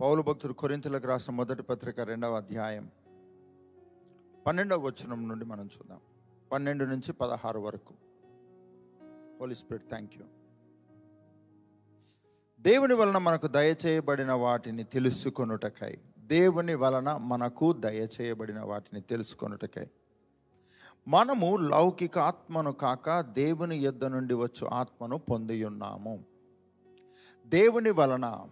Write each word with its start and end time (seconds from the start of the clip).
పౌలు 0.00 0.22
భక్తుడు 0.22 0.52
కొరింతలకు 0.52 1.06
రాసిన 1.06 1.34
మొదటి 1.34 1.62
పత్రిక 1.62 2.00
రెండవ 2.00 2.36
అధ్యాయం 2.36 2.90
పన్నెండవ 4.46 4.80
వచనం 4.80 5.28
నుండి 5.28 5.44
మనం 5.44 5.64
చూద్దాం. 5.64 5.98
పన్నెండు 6.52 6.84
నుంచి 6.84 7.12
పదహారు 7.12 7.60
వరకు. 7.60 7.94
హోలీ 9.40 9.54
స్పిరిట్ 9.54 9.88
థ్యాంక్ 9.88 10.12
యూ 10.14 10.24
దేవుని 12.60 12.94
వలన 12.94 13.18
మనకు 13.18 13.46
దయచేయబడిన 13.46 14.32
వాటిని 14.32 14.84
తెలుసుకొనుటకై 14.84 15.98
దేవుని 16.18 16.74
వలన 16.74 17.16
మనకు 17.16 17.72
దయచేయబడిన 17.72 18.60
వాటిని 18.60 19.00
తెలుసుకొనుటకై. 19.00 19.86
మనము 21.08 21.56
లౌకిక 21.56 22.18
ఆత్మను 22.18 22.72
కాక 22.72 23.20
దేవుని 23.20 23.76
యొద్ద 23.76 24.04
నుండి 24.04 24.34
వచ్చు 24.34 24.66
ఆత్మను 24.66 25.18
పొందియున్నాము. 25.18 26.24
దేవుని 27.46 27.90
వలన 27.90 28.48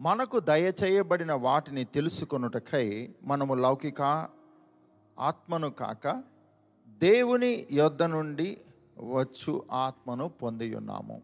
మనకు 0.00 0.36
దయచేయబడిన 0.48 1.32
వాటిని 1.42 1.82
తెలుసుకొనుటకై 1.94 2.86
మనము 3.24 3.54
లౌకిక 3.56 4.02
ఆత్మను 5.16 5.70
కాక 5.78 6.04
దేవుని 7.00 7.52
యొద్ద 7.70 8.02
నుండి 8.10 8.48
వచ్చు 9.12 9.52
ఆత్మను 9.78 10.26
పొంది 10.40 10.66
ఉన్నాము 10.74 11.16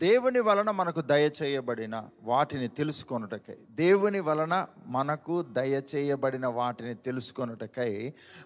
దేవుని 0.00 0.40
వలన 0.40 0.70
మనకు 0.70 1.00
దయచేయబడిన 1.02 1.96
వాటిని 2.22 2.68
తెలుసుకొనుటకై 2.68 3.56
దేవుని 3.74 4.20
వలన 4.20 4.54
మనకు 4.88 5.34
దయచేయబడిన 5.52 6.46
వాటిని 6.56 6.94
తెలుసుకొనుటకై 7.04 7.92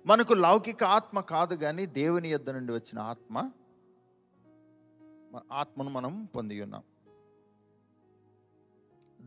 మనకు 0.06 0.34
లౌకిక 0.40 0.84
ఆత్మ 0.96 1.20
కాదు 1.28 1.56
కానీ 1.56 1.86
దేవుని 1.96 2.30
యొద్ద 2.30 2.50
నుండి 2.50 2.72
వచ్చిన 2.72 2.98
ఆత్మ 3.06 3.36
ఆత్మను 5.58 5.90
మనం 5.90 6.12
పొంది 6.34 6.60
ఉన్నాం 6.62 6.84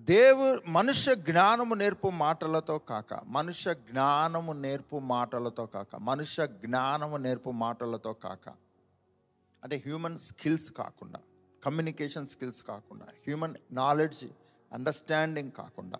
దేవు 0.09 0.58
మనుష్య 0.68 1.16
జ్ఞానము 1.16 1.75
నేర్పు 1.75 2.09
మాటలతో 2.09 2.78
కాక 2.78 3.20
మనుష్య 3.28 3.73
జ్ఞానము 3.73 4.53
నేర్పు 4.53 5.00
మాటలతో 5.00 5.66
కాక 5.66 5.95
మనుష్య 5.95 6.47
జ్ఞానము 6.47 7.17
నేర్పు 7.17 7.52
మాటలతో 7.52 8.14
కాక 8.14 8.53
అంటే 9.64 9.75
హ్యూమన్ 9.75 10.17
స్కిల్స్ 10.17 10.72
కాకుండా 10.72 11.20
కమ్యూనికేషన్ 11.64 12.28
స్కిల్స్ 12.28 12.64
కాకుండా 12.64 13.06
హ్యూమన్ 13.06 13.56
నాలెడ్జ్ 13.72 14.23
అండర్స్టాండింగ్ 14.73 15.52
కాకుండా. 15.52 16.00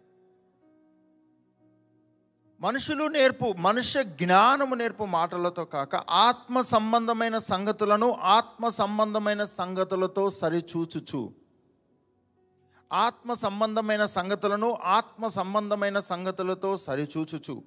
మనుషులు 2.62 3.08
నేర్పు 3.08 3.54
మనుష్య 3.58 4.04
జ్ఞానము 4.04 4.76
నేర్పు 4.76 5.04
మాటలతో 5.06 5.66
కాక 5.66 5.96
ఆత్మ 5.96 6.62
సంబంధమైన 6.62 7.38
సంగతులను 7.38 8.12
ఆత్మ 8.12 8.70
సంబంధమైన 8.70 9.46
సంగతులతో 9.46 10.30
సరిచూచుచు. 10.30 11.22
ఆత్మ 12.94 13.34
సంబంధమైన 13.34 14.06
సంగతులను 14.06 14.78
ఆత్మ 14.84 15.28
సంబంధమైన 15.28 16.00
సంగతులతో 16.00 16.78
సరిచూచుచు. 16.78 17.64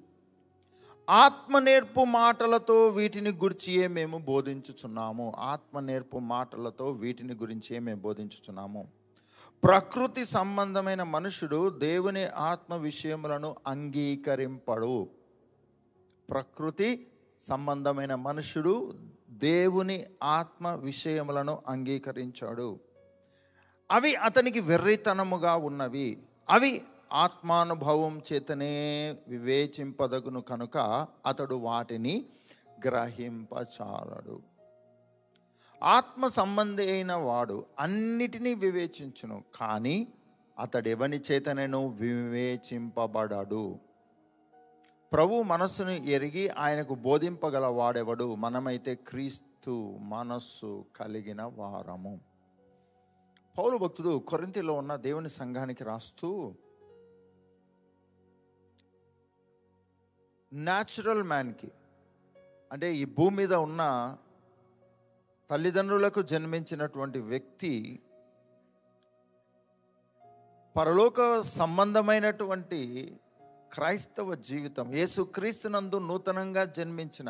ఆత్మ 1.09 1.59
నేర్పు 1.59 2.03
మాటలతో 2.03 2.87
వీటిని 2.87 3.29
గురించియే 3.31 3.87
మేము 3.87 4.17
బోధించుచున్నాము. 4.17 5.33
ఆత్మ 5.37 5.79
నేర్పు 5.79 6.17
మాటలతో 6.17 6.91
వీటిని 6.91 7.33
గురించే 7.33 7.79
మేము 7.79 8.01
బోధించుచున్నాము. 8.01 8.87
ప్రకృతి 9.63 10.25
సంబంధమైన 10.25 11.03
మనుషుడు 11.03 11.69
దేవుని 11.69 12.25
ఆత్మ 12.25 12.75
విషయములను 12.75 13.55
అంగీకరింపడు. 13.67 15.09
ప్రకృతి 16.29 17.07
సంబంధమైన 17.41 18.15
మనుషుడు 18.15 18.95
దేవుని 19.29 20.05
ఆత్మ 20.23 20.67
విషయములను 20.67 21.59
అంగీకరించాడు. 21.67 22.79
అవి 23.93 24.15
అతనికి 24.15 24.59
వెర్రితనముగా 24.59 25.55
ఉన్నవి. 25.55 26.17
అవి 26.49 26.81
ఆత్మానుభవం 27.13 28.21
చేతనే 28.33 29.15
వివేచింపదగును 29.27 30.41
కనుక 30.41 31.07
అతడు 31.25 31.55
వాటిని 31.55 32.25
గ్రహింపచాలడు. 32.85 34.41
ఆత్మ 35.83 36.27
సంబంధి 36.27 36.91
అయిన 36.91 37.13
వాడు 37.13 37.65
అన్నిటినీ 37.79 38.53
వివేచించును 38.53 39.43
కానీ 39.59 40.07
అతడెవని 40.59 41.21
చేతనను 41.31 41.87
వివేచింపబడడు. 41.87 43.79
ప్రభు 45.13 45.41
మనస్సును 45.41 45.91
ఎరిగి 45.91 46.49
ఆయనకు 46.49 46.95
బోధింపగల 46.95 47.65
వాడెవడు? 47.65 48.35
మనమైతే 48.35 48.95
క్రీస్తు 48.95 49.97
మనస్సు 50.01 50.85
కలిగిన 50.95 51.43
వారము. 51.43 52.32
పౌరు 53.55 53.77
భక్తుడు 53.77 54.11
కొరింతిలో 54.27 54.73
ఉన్న 54.73 54.93
దేవుని 55.03 55.29
సంఘానికి 55.33 55.83
రాస్తూ 55.83 56.29
న్యాచురల్ 60.51 61.23
మ్యాన్కి 61.23 61.69
అంటే 62.71 62.87
ఈ 62.95 63.05
భూమి 63.17 63.35
మీద 63.37 63.53
ఉన్న 63.65 63.83
తల్లిదండ్రులకు 65.49 66.21
జన్మించినటువంటి 66.23 67.19
వ్యక్తి 67.27 67.73
పరలోక 70.75 71.19
సంబంధమైనటువంటి 71.53 72.81
క్రైస్తవ 73.71 74.35
జీవితం 74.43 74.87
యేసుక్రీస్తునందు 74.93 75.97
నూతనంగా 76.07 76.63
జన్మించిన 76.73 77.29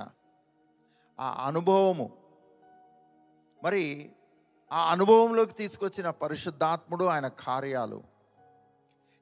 ఆ 1.19 1.29
అనుభవము 1.47 2.07
మరి 3.59 3.83
ఆ 4.73 4.91
అనుభవంలోకి 4.91 5.53
తీసుకొచ్చిన 5.53 6.09
పరిశుద్ధాత్ముడు 6.09 7.05
ఆయన 7.05 7.27
కార్యాలు. 7.27 8.03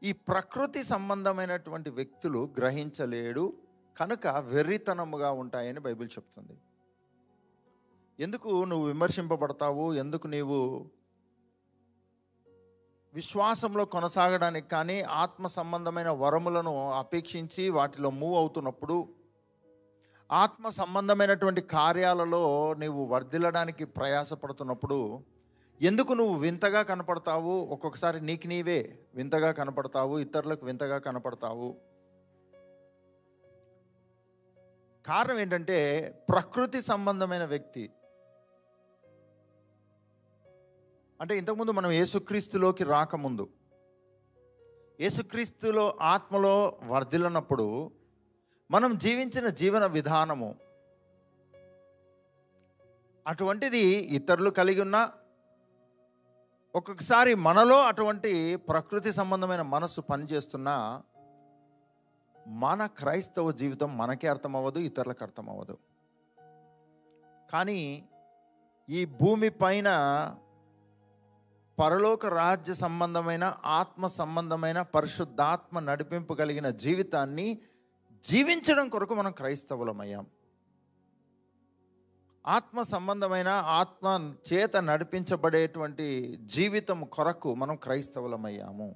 ఈ 0.03 0.11
ప్రకృతి 0.11 0.83
సంబంధమైనటువంటి 0.83 1.89
వ్యక్తులు 1.89 2.49
గ్రహించలేడు 2.59 3.53
కనుక 3.97 4.27
వెర్రితనముగా 4.27 5.31
ఉంటాయని 5.31 5.79
బైబిల్ 5.79 6.09
చెప్తుంది. 6.09 6.55
ఎందుకు 8.19 8.65
నువ్వు 8.65 8.87
విమర్శింపబడతావు? 8.87 9.93
ఎందుకు 9.93 10.27
నీవు 10.27 10.59
విశ్వాసంలో 13.13 13.85
కొనసాగడానికి 13.85 14.67
కానీ 14.67 15.01
ఆత్మ 15.01 15.47
సంబంధమైన 15.47 16.09
వరములను 16.09 16.91
అపేక్షించి 16.91 17.69
వాటిలో 17.69 18.09
మూవ్ 18.09 18.35
అవుతున్నప్పుడు 18.35 19.15
ఆత్మ 20.31 20.69
సంబంధమైనటువంటి 20.69 21.61
కార్యాలలో 21.61 22.73
నీవు 22.73 23.05
వర్ధిల్లడానికి 23.05 23.85
ప్రయాసపడుతున్నప్పుడు 23.85 25.23
ఎందుకు 25.81 26.13
నువ్వు 26.13 26.35
వింతగా 26.39 26.81
కనపడతావు? 26.83 27.53
ఒక్కొక్కసారి 27.73 28.21
నీకు 28.21 28.47
నీవే 28.47 28.99
వింతగా 29.15 29.51
కనపడతావు 29.51 30.19
ఇతరులకు 30.19 30.65
వింతగా 30.65 30.97
కనపడతావు. 30.97 31.69
కారణం 35.05 35.39
ఏంటంటే 35.39 35.77
ప్రకృతి 36.29 36.81
సంబంధమైన 36.81 37.45
వ్యక్తి. 37.45 37.89
అంటే 41.21 41.37
ఇంతకుముందు 41.37 41.71
మనం 41.71 41.91
యేసుక్రీస్తులోకి 41.91 42.83
రాకముందు 42.83 43.47
యేసుక్రీస్తులో 44.99 45.97
ఆత్మలో 46.01 46.79
వర్ధిల్లనప్పుడు 46.83 47.65
మనం 48.71 48.97
జీవించిన 48.97 49.47
జీవన 49.61 49.85
విధానము 49.85 50.49
అటువంటిది 53.27 53.83
ఇతరులు 54.17 54.49
కలిగి 54.49 54.81
ఉన్న 54.81 54.97
ఒక్కొక్కసారి 56.75 57.35
మనలో 57.35 57.81
అటువంటి 57.81 58.55
ప్రకృతి 58.55 59.11
సంబంధమైన 59.11 59.61
మనస్సు 59.61 60.01
పనిచేస్తున్నా 60.01 61.01
మన 62.47 62.85
క్రైస్తవ 62.85 63.51
జీవితం 63.51 63.97
మనకే 63.97 64.27
అర్థమవ్వదు 64.27 64.79
ఇతరులకు 64.79 65.23
అర్థమవ్వదు. 65.23 65.77
కానీ 67.51 68.09
ఈ 68.89 69.05
భూమి 69.05 69.49
పైన 69.49 69.89
పరలోక 71.79 72.25
రాజ్య 72.25 72.73
సంబంధమైన 72.73 73.57
ఆత్మ 73.65 74.07
సంబంధమైన 74.07 74.81
పరిశుద్ధాత్మ 74.81 75.79
నడిపింపు 75.79 76.33
కలిగిన 76.33 76.69
జీవితాన్ని 76.69 77.61
జీవించడం 78.29 78.89
కొరకు 78.89 79.13
మనం 79.13 79.31
క్రైస్తవులమయ్యాం. 79.31 80.25
ఆత్మ 82.47 82.81
సంబంధమైన 82.81 83.47
ఆత్మ 83.47 84.33
చేత 84.53 84.77
నడిపించబడేటువంటి 84.77 86.39
జీవితం 86.45 87.03
కొరకు 87.03 87.55
మనం 87.55 87.75
క్రైస్తవులమయ్యాము. 87.75 88.95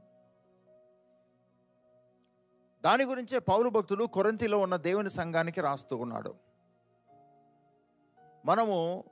దాని 2.83 3.03
గురించే 3.03 3.39
పౌరు 3.39 3.69
భక్తులు 3.69 4.05
కొరంతిలో 4.05 4.57
ఉన్న 4.59 4.75
దేవుని 4.75 5.09
సంఘానికి 5.09 5.61
రాస్తూ 5.61 5.97
ఉన్నాడు. 5.97 6.35
మనము 8.45 9.03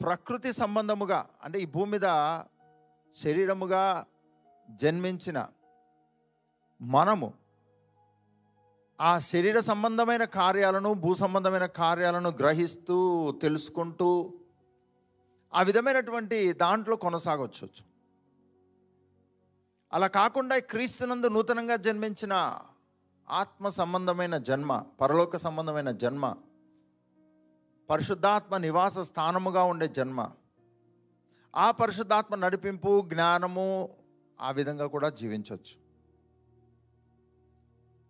ప్రకృతి 0.00 0.52
సంబంధముగా 0.52 1.26
అంటే 1.44 1.60
ఈ 1.60 1.64
భూమి 1.64 1.90
మీద 1.90 2.38
శరీరముగా 3.24 4.06
జన్మించిన 4.70 5.48
మనము 6.82 7.43
ఆ 8.98 9.12
శరీర 9.18 9.58
సంబంధమైన 9.60 10.24
కార్యాలను 10.34 10.90
భూ 10.94 11.12
సంబంధమైన 11.14 11.66
కార్యాలను 11.78 12.30
గ్రహిస్తూ 12.40 12.98
తెలుసుకుంటూ 13.42 14.10
ఆ 15.52 15.62
విధమైనటువంటి 15.62 16.38
దాంట్లో 16.54 16.94
కొనసాగవచ్చు 16.96 17.66
అలా 19.92 20.06
కాకుండా 20.06 20.56
క్రీస్తునందు 20.70 21.28
నూతనంగా 21.28 21.76
జన్మించిన 21.76 22.34
ఆత్మ 23.28 23.68
సంబంధమైన 23.72 24.36
జన్మ 24.42 24.72
పరలోక 25.00 25.36
సంబంధమైన 25.36 25.90
జన్మ 25.98 26.24
పరిశుద్ధాత్మ 27.88 28.56
నివాస 28.56 28.98
స్థానముగా 29.00 29.62
ఉండే 29.64 29.88
జన్మ 29.88 30.20
ఆ 31.54 31.70
పరిశుద్ధాత్మ 31.70 32.34
నడిపింపు 32.34 32.92
జ్ఞానము 33.08 33.66
ఆ 34.38 34.50
విధంగా 34.50 34.86
కూడా 34.86 35.08
జీవించవచ్చు 35.08 35.74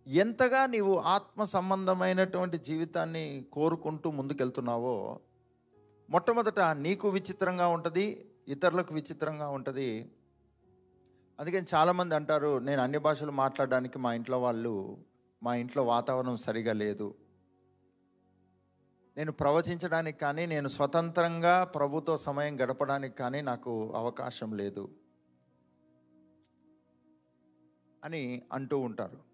ఎంతగా 0.07 0.67
నీవు 0.67 0.99
ఆత్మ 0.99 1.45
సంబంధమైనటువంటి 1.45 2.59
జీవితాన్ని 2.59 3.47
కోరుకుంటూ 3.53 4.11
ముందుకెళ్తున్నావో 4.11 5.21
మొట్టమొదట 6.11 6.61
నీకు 6.61 7.09
విచిత్రంగా 7.09 7.67
ఉంటుంది 7.67 8.31
ఇతరులకు 8.49 8.95
విచిత్రంగా 8.95 9.49
ఉంటుంది. 9.49 10.11
అందుకని 11.41 11.67
చాలామంది 11.75 12.15
అంటారు 12.15 12.59
నేను 12.59 12.83
అన్ని 12.83 12.99
భాషలు 12.99 13.31
మాట్లాడడానికి 13.31 13.99
మా 13.99 14.15
ఇంట్లో 14.15 14.43
వాళ్ళు 14.43 14.99
మా 15.43 15.55
ఇంట్లో 15.55 15.85
వాతావరణం 15.85 16.37
సరిగా 16.37 16.73
లేదు. 16.73 17.15
నేను 19.17 19.33
ప్రవచించడానికి 19.33 20.19
కానీ 20.19 20.47
నేను 20.47 20.69
స్వతంత్రంగా 20.69 21.65
ప్రభుతో 21.65 22.17
సమయం 22.17 22.61
గడపడానికి 22.61 23.17
కానీ 23.17 23.41
నాకు 23.41 23.93
అవకాశం 23.97 24.57
లేదు. 24.57 24.89
అని 28.05 28.43
అంటూ 28.53 28.79
ఉంటారు. 28.79 29.34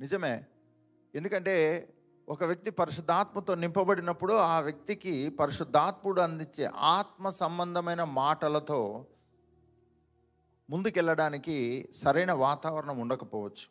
నిజమే. 0.00 0.44
ఎందుకంటే 1.14 1.54
ఒక 2.28 2.44
వ్యక్తి 2.44 2.70
పరిశుద్ధాత్మతో 2.70 3.54
నింపబడినప్పుడు 3.54 4.32
ఆ 4.32 4.60
వ్యక్తికి 4.60 5.28
పరిశుద్ధాత్ముడు 5.30 6.20
అందించే 6.20 6.70
ఆత్మ 6.74 7.30
సంబంధమైన 7.30 8.04
మాటలతో 8.04 9.06
ముందుకెళ్ళడానికి 10.70 11.88
సరైన 12.02 12.32
వాతావరణం 12.32 12.98
ఉండకపోవచ్చు. 12.98 13.66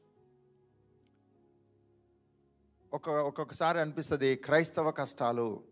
ఒక 2.94 3.10
ఒక్కొక్కసారి 3.10 3.80
అనిపిస్తుంది 3.80 4.36
క్రైస్తవ 4.36 4.92
కష్టాలు. 4.92 5.64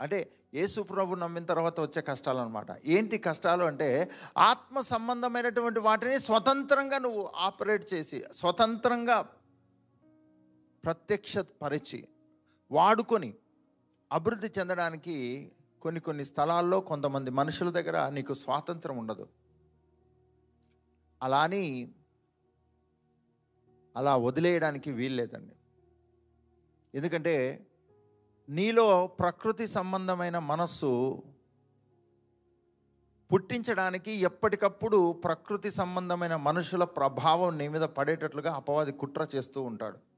అంటే 0.00 0.30
యేసు 0.54 0.80
ప్రభు 0.80 1.14
నమ్మిన 1.14 1.44
తర్వాత 1.44 1.80
వచ్చే 1.80 2.02
కష్టాలు 2.02 2.38
అనమాట 2.38 2.66
ఏంటి 2.86 3.18
కష్టాలు 3.18 3.64
అంటే 3.64 4.10
ఆత్మ 4.36 4.80
సంబంధమైనటువంటి 4.80 5.80
వాటిని 5.80 6.18
స్వతంత్రంగా 6.20 6.98
నువ్వు 6.98 7.30
ఆపరేట్ 7.36 7.94
చేసి 7.94 8.24
స్వతంత్రంగా 8.32 9.26
ప్రత్యక్ష 10.84 11.38
పరిచి 11.38 12.08
వాడుకొని 12.70 13.34
అభివృద్ధి 14.12 14.48
చెందడానికి 14.58 15.52
కొన్ని 15.82 16.00
కొన్ని 16.00 16.24
స్థలాల్లో 16.24 16.80
కొంతమంది 16.80 17.30
మనుషుల 17.30 17.70
దగ్గర 17.70 18.08
నీకు 18.08 18.34
స్వాతంత్రం 18.34 18.96
ఉండదు. 18.98 19.28
అలా 21.22 21.42
అని 21.42 21.92
అలా 23.96 24.16
వదిలేయడానికి 24.16 24.92
వీల్లేదండి. 24.92 25.54
ఎందుకంటే 26.94 27.66
నీలో 28.48 29.06
ప్రకృతి 29.06 29.66
సంబంధమైన 29.66 30.38
మనస్సు 30.38 31.22
పుట్టించడానికి 33.32 34.12
ఎప్పటికప్పుడు 34.12 35.12
ప్రకృతి 35.12 35.70
సంబంధమైన 35.70 36.36
మనుషుల 36.36 36.84
ప్రభావం 36.84 37.58
నీ 37.58 37.68
మీద 37.68 37.82
పడేటట్లుగా 37.82 38.54
అపవాది 38.54 38.92
కుట్ర 38.92 39.28
చేస్తూ 39.34 39.62
ఉంటాడు. 39.62 40.15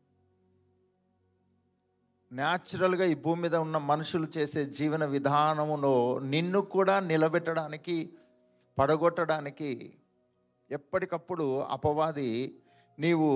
న్యాచురల్గా 2.32 3.04
ఈ 3.04 3.14
భూమి 3.14 3.42
మీద 3.42 3.54
ఉన్న 3.54 3.78
మనుషులు 3.78 4.26
చేసే 4.36 4.64
జీవన 4.64 5.04
విధానములో 5.04 6.18
నిన్ను 6.18 6.60
కూడా 6.60 7.00
నిలబెట్టడానికి 7.00 8.10
పడగొట్టడానికి 8.78 9.70
ఎప్పటికప్పుడు 10.70 11.60
అపవాది 11.60 12.60
నీవు 12.98 13.28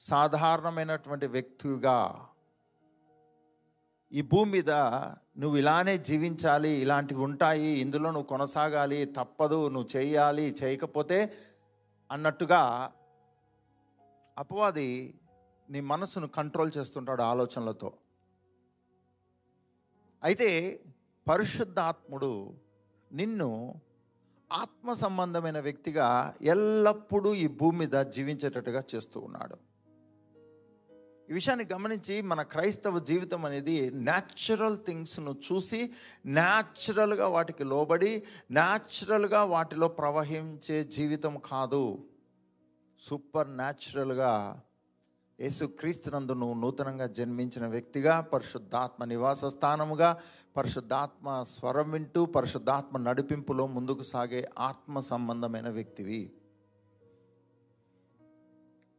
సాధారణమైనటువంటి 0.00 1.26
వ్యక్తిగా 1.26 2.28
ఈ 4.12 4.22
భూమి 4.22 4.50
మీద 4.50 4.70
నువ్వు 5.38 5.56
ఇలానే 5.56 5.98
జీవించాలి 5.98 6.68
ఇలాంటివి 6.68 7.20
ఉంటాయి 7.20 7.70
ఇందులో 7.80 8.10
నువ్వు 8.10 8.28
కొనసాగాలి 8.28 9.04
తప్పదు 9.04 9.68
నువ్వు 9.68 9.96
చేయాలి 9.96 10.54
చేయకపోతే 10.62 11.18
అన్నట్టుగా 12.10 12.92
అపవాది 14.38 15.14
నీ 15.70 15.80
మనసును 15.80 16.26
కంట్రోల్ 16.26 16.72
చేస్తుంటాడు 16.78 17.22
ఆలోచనలతో. 17.22 17.90
అయితే 20.22 20.80
పరిశుద్ధాత్ముడు 21.28 22.54
నిన్ను 23.12 23.80
ఆత్మ 24.52 24.92
సంబంధమైన 24.92 25.60
వ్యక్తిగా 25.60 26.34
ఎల్లప్పుడూ 26.42 27.34
ఈ 27.34 27.46
భూమి 27.46 27.78
మీద 27.78 28.04
జీవించేటట్టుగా 28.06 28.82
చేస్తూ 28.94 29.20
ఉన్నాడు. 29.20 29.56
ఈ 31.30 31.32
విషయాన్ని 31.32 31.66
గమనించి 31.72 32.22
మన 32.22 32.42
క్రైస్తవ 32.42 32.98
జీవితం 32.98 33.44
అనేది 33.44 33.90
న్యాచురల్ 33.90 34.78
థింగ్స్ను 34.86 35.36
చూసి 35.52 35.90
న్యాచురల్గా 36.26 37.28
వాటికి 37.28 37.64
లోబడి 37.64 38.22
న్యాచురల్గా 38.50 39.44
వాటిలో 39.44 39.88
ప్రవహించే 39.88 40.84
జీవితం 40.84 41.38
కాదు. 41.44 42.08
సూపర్ 42.98 43.56
న్యాచురల్గా 43.56 44.62
యేసుక్రీస్తునందు 45.42 46.32
నువ్వు 46.32 46.60
నూతనంగా 46.60 47.06
జన్మించిన 47.06 47.66
వ్యక్తిగా 47.66 48.20
పరిశుద్ధాత్మ 48.20 49.04
నివాస 49.04 49.44
స్థానముగా 49.44 50.20
పరిశుద్ధాత్మ 50.56 51.42
స్వరం 51.42 51.90
వింటూ 51.90 52.26
పరిశుద్ధాత్మ 52.26 52.98
నడిపింపులో 52.98 53.66
ముందుకు 53.66 54.02
సాగే 54.02 54.48
ఆత్మ 54.58 55.00
సంబంధమైన 55.00 55.68
వ్యక్తివి. 55.68 56.32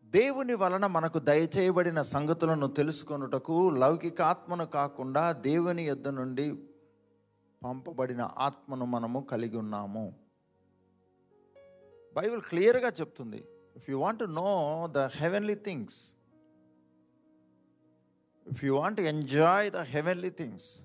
దేవుని 0.06 0.54
వలన 0.54 0.88
మనకు 0.88 1.20
దయచేయబడిన 1.20 2.02
సంగతులను 2.02 2.68
తెలుసుకొనుటకు 2.68 3.70
లౌకికాత్మను 3.70 4.66
కాకుండా 4.66 5.32
దేవుని 5.32 5.84
యొద్ద 5.84 6.08
నుండి 6.08 6.52
పంపబడిన 7.64 8.30
ఆత్మను 8.38 8.86
మనము 8.86 9.20
కలిగి 9.32 9.58
ఉన్నాము. 9.58 10.14
బైబిల్ 12.16 12.42
క్లియర్గా 12.42 12.90
చెప్తుంది. 12.90 13.46
If 13.76 13.90
you 13.90 14.00
want 14.00 14.24
know 14.32 14.90
the 14.92 14.98
heavenly 14.98 15.56
things 15.56 16.14
if 18.52 18.66
you 18.66 18.76
want 18.76 19.00
enjoy 19.00 19.72
the 19.72 19.78
heavenly 19.78 20.30
things 20.30 20.80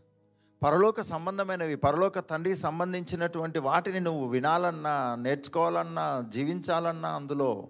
పరలోక 0.62 1.00
సంబంధమైనవి 1.00 1.76
పరలోక 1.76 2.18
తండ్రి 2.18 2.56
సంబంధించినటువంటి 2.56 3.58
వాటిని 3.58 4.00
నువ్వు 4.00 4.28
వినాలన్నా 4.28 5.14
నేర్చుకోవాలన్నా 5.14 6.24
జీవించాలన్నా 6.28 7.08
అందులో 7.08 7.68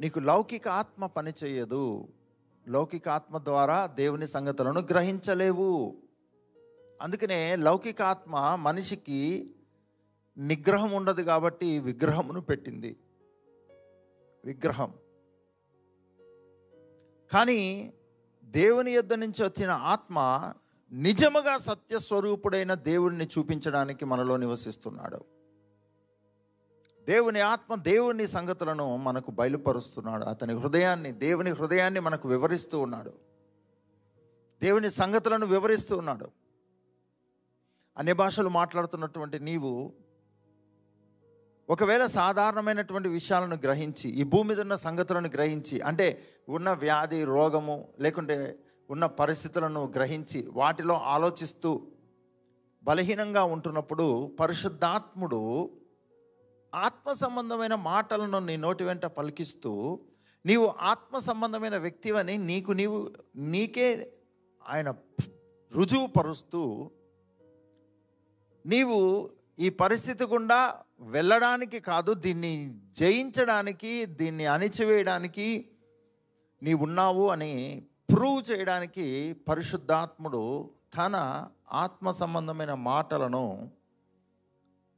నీకు 0.00 0.18
లౌకిక 0.18 0.68
ఆత్మ 0.68 1.06
పని 1.06 1.32
చేయదు. 1.44 2.08
లౌకిక 2.68 3.08
ఆత్మ 3.08 3.38
ద్వారా 3.38 3.86
దేవుని 3.86 4.28
సంగతులను 4.28 4.80
గ్రహించలేవు. 4.80 5.96
అందుకనే 7.02 7.56
లౌకిక 7.56 8.02
ఆత్మ 8.02 8.58
మనిషికి 8.60 9.50
నిగ్రహం 10.38 10.92
ఉండదు 10.92 11.22
కాబట్టి 11.22 11.78
విగ్రహమును 11.78 12.40
పెట్టింది. 12.40 12.96
విగ్రహం. 14.44 14.94
కానీ 17.32 17.92
దేవుని 18.50 18.92
యొద్ద 18.92 19.12
నుంచి 19.12 19.44
వచ్చిన 19.44 19.70
ఆత్మ 19.70 20.52
నిజముగా 20.92 21.58
సత్యస్వరూపుడైన 21.58 22.74
దేవుణ్ణి 22.74 23.28
చూపించడానికి 23.38 24.04
మనలో 24.04 24.36
నివసిస్తున్నాడు. 24.36 25.24
దేవుని 27.04 27.40
ఆత్మ 27.40 27.74
దేవుని 27.74 28.26
సంగతులను 28.26 28.96
మనకు 28.96 29.30
బయలుపరుస్తున్నాడు. 29.30 30.24
అతని 30.24 30.54
హృదయాన్ని 30.54 31.12
దేవుని 31.12 31.50
హృదయాన్ని 31.50 32.00
మనకు 32.00 32.28
వివరిస్తూ 32.28 32.78
ఉన్నాడు. 32.78 33.12
దేవుని 34.62 34.90
సంగతులను 34.90 35.46
వివరిస్తూ 35.46 35.96
ఉన్నాడు. 35.96 36.28
అన్ని 37.96 38.12
భాషలు 38.12 38.48
మాట్లాడుతున్నటువంటి 38.48 39.38
నీవు 39.38 39.92
ఒకవేళ 41.70 42.04
సాధారణమైనటువంటి 42.14 43.08
విషయాలను 43.08 43.56
గ్రహించి 43.64 44.08
ఈ 44.20 44.24
భూమి 44.24 44.48
మీద 44.48 44.60
ఉన్న 44.60 44.76
సంగతులను 44.84 45.28
గ్రహించి 45.28 45.76
అంటే 45.82 46.06
ఉన్న 46.48 46.68
వ్యాధి 46.80 47.20
రోగము 47.30 47.76
లేకుంటే 48.00 48.36
ఉన్న 48.90 49.06
పరిస్థితులను 49.18 49.82
గ్రహించి 49.96 50.40
వాటిలో 50.52 50.94
ఆలోచిస్తూ 51.12 51.70
బలహీనంగా 52.84 53.42
ఉంటున్నప్పుడు 53.48 54.06
పరిశుద్ధాత్ముడు 54.40 55.40
ఆత్మ 56.72 57.12
సంబంధమైన 57.20 57.74
మాటలను 57.84 58.38
నీ 58.40 58.54
నోటి 58.56 58.84
వెంట 58.84 59.04
పలికిస్తూ 59.14 59.72
నీవు 60.44 60.66
ఆత్మ 60.90 61.18
సంబంధమైన 61.20 61.76
వ్యక్తివని 61.76 62.34
నీకు 62.44 62.72
నీవు 62.72 62.98
నీకే 63.46 63.88
ఆయన 64.64 64.88
రుజువు 65.72 66.06
పరుస్తూ 66.16 66.62
నీవు 68.64 68.98
ఈ 69.60 69.68
పరిస్థితి 69.68 70.24
గుండా 70.24 70.58
వెళ్ళడానికి 71.00 71.80
కాదు 71.80 72.14
దీన్ని 72.14 72.52
జయించడానికి 72.98 74.06
దీన్ని 74.06 74.46
అణిచివేయడానికి 74.46 75.70
నీ 76.62 76.74
ఉన్నావు 76.74 77.28
అని 77.28 77.52
ప్రూవ్ 78.14 78.50
చేయడానికి 78.50 79.06
పరిశుద్ధాత్ముడు 79.48 80.70
తన 80.98 81.46
ఆత్మ 81.72 82.10
సంబంధమైన 82.10 82.74
మాటలను 82.74 83.70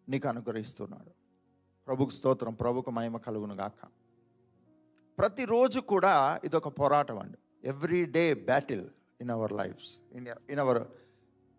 నీకు 0.08 0.28
అనుగ్రహిస్తున్నాడు. 0.28 1.10
ప్రభుకు 1.86 2.10
స్తోత్రం 2.10 2.54
ప్రభుకు 2.54 2.90
మహిమ 2.90 3.16
కలుగును 3.16 3.54
గాక. 3.54 3.80
ప్రతిరోజు 5.18 5.80
కూడా 5.80 6.40
ఇదొక 6.44 6.68
పోరాటం 6.68 7.18
అండి. 7.18 7.38
Every 7.64 8.04
day 8.04 8.34
battle 8.34 8.86
in 9.20 9.30
our 9.30 9.52
lives 9.52 10.16
in 10.16 10.28
in 10.50 10.58
our 10.58 10.82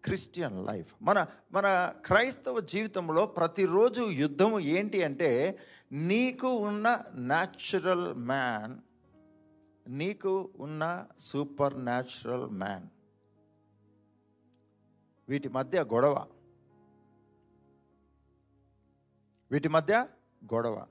Christian 0.05 0.65
life. 0.65 0.93
మన 1.01 1.25
మన 1.51 1.93
క్రైస్తవ 2.05 2.59
జీవితంలో 2.59 3.25
ప్రతిరోజు 3.25 4.01
యుద్ధము 4.01 4.59
ఏంటి 4.59 5.03
అంటే 5.03 5.59
నీకు 5.91 6.47
ఉన్న 6.47 6.99
న్యాచురల్ 7.15 8.13
మ్యాన్ 8.13 8.79
నీకు 9.87 10.49
ఉన్న 10.59 11.05
సూపర్ 11.19 11.79
న్యాచురల్ 11.83 12.49
మ్యాన్ 12.49 12.87
వీటి 15.29 15.49
మధ్య 15.49 15.83
గొడవ. 15.83 16.25
వీటి 19.51 19.67
మధ్య 19.67 20.07
గొడవ. 20.53 20.85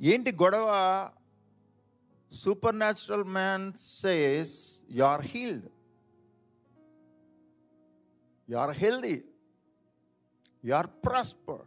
ఏంటి 0.00 0.32
గొడవ? 0.32 0.68
Supernatural 2.78 3.24
man 3.24 3.72
says 3.72 4.82
you 4.90 5.04
are 5.04 5.22
healed 5.22 5.66
You 8.52 8.58
are 8.64 8.74
healthy 8.84 9.16
You 10.64 10.74
are 10.78 10.88
prosper. 11.06 11.60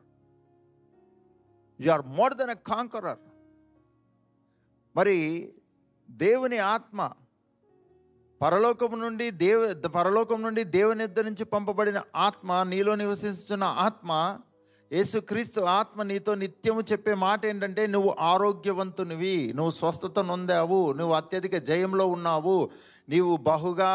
You 1.80 1.90
are 1.94 2.04
more 2.18 2.32
then 2.40 2.52
a 2.54 2.58
conqueror 2.70 3.22
మరి 4.96 5.16
దేవుని 6.10 6.60
ఆత్మ 6.74 7.00
పరలోకం 8.42 8.94
నుండి 9.04 9.28
దేవ 9.44 9.60
పరలోకం 9.98 10.40
నుండి 10.46 10.64
దేవుని 10.78 11.04
ఇద్దరి 11.04 11.28
నుంచి 11.30 11.46
పంపబడిన 11.54 12.00
ఆత్మ 12.28 12.64
నీలో 12.72 12.94
నివసిస్తున్న 13.04 13.64
ఆత్మ 13.88 14.12
యేసుక్రీస్తు 14.92 15.62
ఆత్మ 15.80 16.04
నీతో 16.12 16.36
నిత్యము 16.44 16.82
చెప్పే 16.92 17.14
మాట 17.26 17.42
ఏంటంటే 17.52 17.84
నువ్వు 17.96 18.12
ఆరోగ్యవంతునివి 18.34 19.38
నువ్వు 19.58 19.74
స్వస్థత 19.80 20.20
నొందావు 20.32 20.82
నువ్వు 21.00 21.16
అత్యధిక 21.22 21.58
జయంలో 21.72 22.08
ఉన్నావు 22.08 22.58
నీవు 23.10 23.34
బహుగా 23.50 23.94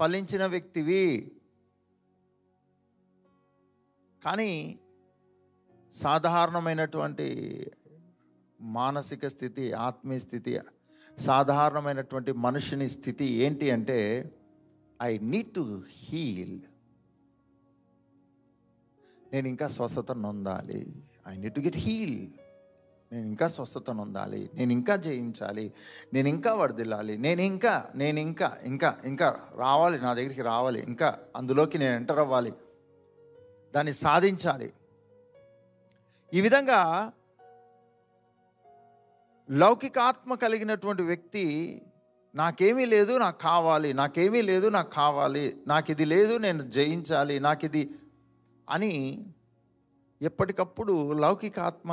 ఫలించిన 0.00 0.46
వ్యక్తివి. 0.46 1.06
కానీ 4.28 4.78
సాధారణమైనటువంటి 5.96 7.26
మానసిక 8.60 9.26
స్థితి 9.26 9.72
ఆత్మీయ 9.72 10.18
స్థితి 10.18 10.60
సాధారణమైనటువంటి 11.18 12.32
మనుషుని 12.32 12.88
స్థితి 12.88 13.24
ఏంటి 13.24 13.70
అంటే 13.70 14.30
ఐ 15.02 15.18
నీడ్ 15.18 15.54
టు 15.54 15.82
హీల్. 15.88 16.60
నేను 19.32 19.48
ఇంకా 19.48 19.68
స్వస్థత 19.68 20.12
నొందాలి. 20.12 21.04
I 21.28 21.36
need 21.36 21.54
to 21.54 21.60
get 21.60 21.76
heal. 21.76 22.28
నేను 23.12 23.26
ఇంకా 23.26 23.46
స్వస్థత 23.46 23.90
నొందాలి. 23.90 24.50
నేను 24.54 24.72
ఇంకా 24.72 24.96
జయించాలి. 24.96 25.72
నేను 26.14 26.28
ఇంకా 26.28 26.54
వర్దిల్లాలి 26.54 27.18
నేను 27.18 27.40
ఇంకా 27.40 27.90
నేను 27.94 28.18
ఇంకా 28.18 28.58
ఇంకా 28.64 28.98
ఇంకా 29.04 29.48
రావాలి. 29.56 30.00
నా 30.00 30.14
దగ్గరికి 30.14 30.42
రావాలి. 30.42 30.80
ఇంకా 30.80 31.18
అందులోకి 31.36 31.78
నేను 31.78 31.94
ఎంటర్ 31.94 32.18
అవ్వాలి. 32.18 32.52
దాన్ని 33.74 33.92
సాధించాలి. 34.04 34.68
ఈ 36.32 36.40
విధంగా 36.46 36.80
లౌకిక 39.48 39.98
ఆత్మ 40.08 40.34
కలిగినటువంటి 40.34 41.02
వ్యక్తి 41.02 41.44
నాకేమీ 42.34 42.84
లేదు 42.94 43.12
నాకు 43.24 43.38
కావాలి 43.50 43.90
నాకేమీ 44.00 44.40
లేదు 44.42 44.66
నాకు 44.76 44.90
కావాలి 44.90 45.44
నాకు 45.72 45.88
ఇది 45.94 46.04
లేదు 46.14 46.34
నేను 46.46 46.62
జయించాలి 46.76 47.36
నాకు 47.46 47.64
ఇది 47.68 47.82
అని 48.68 48.92
ఎప్పటికప్పుడు 50.20 50.94
లౌకిక 51.24 51.58
ఆత్మ 51.60 51.92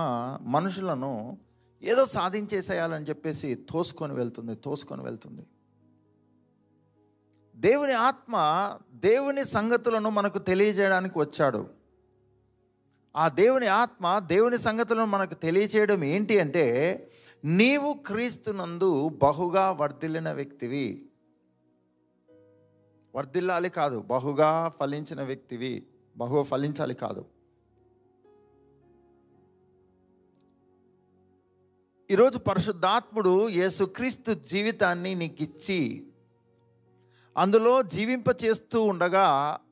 మనుషులను 0.56 1.14
ఏదో 1.84 2.04
సాధించేసేయాలని 2.18 3.08
చెప్పేసి 3.10 3.50
తోసుకొని 3.72 4.14
వెళ్తుంది 4.14 4.54
తోసుకొని 4.66 5.04
వెళ్తుంది. 5.04 5.44
దేవుని 7.56 7.94
ఆత్మ 7.94 8.36
దేవుని 8.94 9.46
సంగతులను 9.46 10.10
మనకు 10.10 10.40
తెలియజేయడానికి 10.40 11.20
వచ్చాడు. 11.20 11.70
ఆ 13.16 13.28
దేవుని 13.28 13.68
ఆత్మ 13.68 14.20
దేవుని 14.20 14.58
సంగతులను 14.58 15.06
మనకు 15.06 15.34
తెలియచేయడం 15.34 16.04
ఏంటి 16.04 16.40
అంటే 16.40 16.66
నీవు 17.46 17.94
క్రీస్తునందు 17.94 19.10
బహుగా 19.10 19.72
వర్ధిల్లిన 19.72 20.32
వ్యక్తివి. 20.32 21.10
వర్ధిల్లాలి 23.16 23.70
కాదు 23.70 24.02
బహుగా 24.02 24.72
ఫలించిన 24.80 25.24
వ్యక్తివి. 25.24 25.88
బహు 26.18 26.44
ఫలించాలి 26.44 26.94
కాదు. 26.94 27.26
ఈరోజు 32.12 32.38
పరిశుద్ధాత్ముడు 32.38 33.50
యేసుక్రీస్తు 33.50 34.34
జీవితాన్ని 34.34 35.16
నీకు 35.16 35.44
ఇచ్చి 35.44 36.08
అందులో 37.38 37.82
జీవింప 37.82 38.28
చేస్తూ 38.44 38.82
ఉండగా 38.82 39.26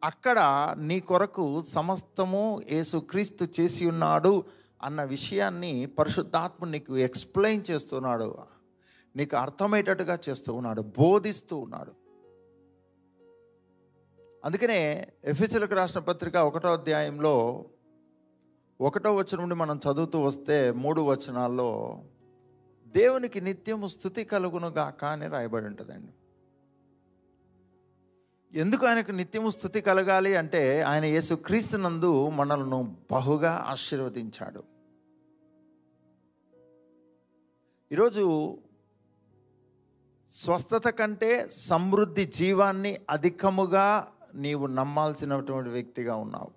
అక్కడ 0.03 0.39
నీ 0.77 0.99
కొరకు 0.99 1.63
సమస్తము 1.73 2.61
యేసుక్రీస్తు 2.71 3.47
చేసి 3.59 3.85
ఉన్నాడు 3.85 4.43
అన్న 4.83 5.03
విషయాన్ని 5.03 5.85
పరిశుద్ధాత్మ 5.85 6.65
నీకు 6.65 6.97
ఎక్స్ప్లెయిన్ 6.97 7.63
చేస్తున్నాడు 7.71 8.27
నీకు 9.15 9.35
అర్థమయ్యేటట్టుగా 9.37 10.17
చేస్తూ 10.29 10.53
ఉన్నాడు 10.53 10.81
బోధిస్తూ 10.81 11.57
ఉన్నాడు. 11.57 11.93
అందుకనే 14.45 15.07
ఎఫ్ఎస్ఎల్కి 15.23 15.75
రాసిన 15.75 16.01
పత్రిక 16.01 16.35
ఒకటో 16.35 16.73
అధ్యాయంలో 16.73 17.65
ఒకటో 18.81 19.15
వచనం 19.15 19.41
నుండి 19.41 19.55
మనం 19.55 19.79
చదువుతూ 19.85 20.19
వస్తే 20.19 20.71
మూడు 20.71 21.01
వచనాల్లో 21.01 21.69
దేవునికి 22.95 23.41
నిత్యము 23.41 23.87
స్థుతి 23.87 24.23
కలుగునుగాక 24.23 25.05
అని 25.05 25.27
రాయబడి 25.27 25.65
ఉంటుందండి. 25.65 26.13
ఎందుకు 28.55 28.85
ఆయనకు 28.85 29.11
నిత్యము 29.11 29.49
స్థుతి 29.49 29.81
కలగాలి 29.81 30.35
అంటే 30.35 30.81
ఆయన 30.81 31.05
యేసు 31.05 31.33
క్రీస్తునందు 31.35 32.29
మనలను 32.29 32.95
బహుగా 33.11 33.65
ఆశీర్వదించాడు. 33.67 34.63
ఈరోజు 37.91 38.57
స్వస్థత 40.31 40.87
కంటే 40.89 41.49
సమృద్ధి 41.51 42.25
జీవాన్ని 42.25 42.97
అధికముగా 43.09 44.07
నీవు 44.35 44.67
నమ్మాల్సినటువంటి 44.67 45.69
వ్యక్తిగా 45.69 46.15
ఉన్నావు. 46.15 46.51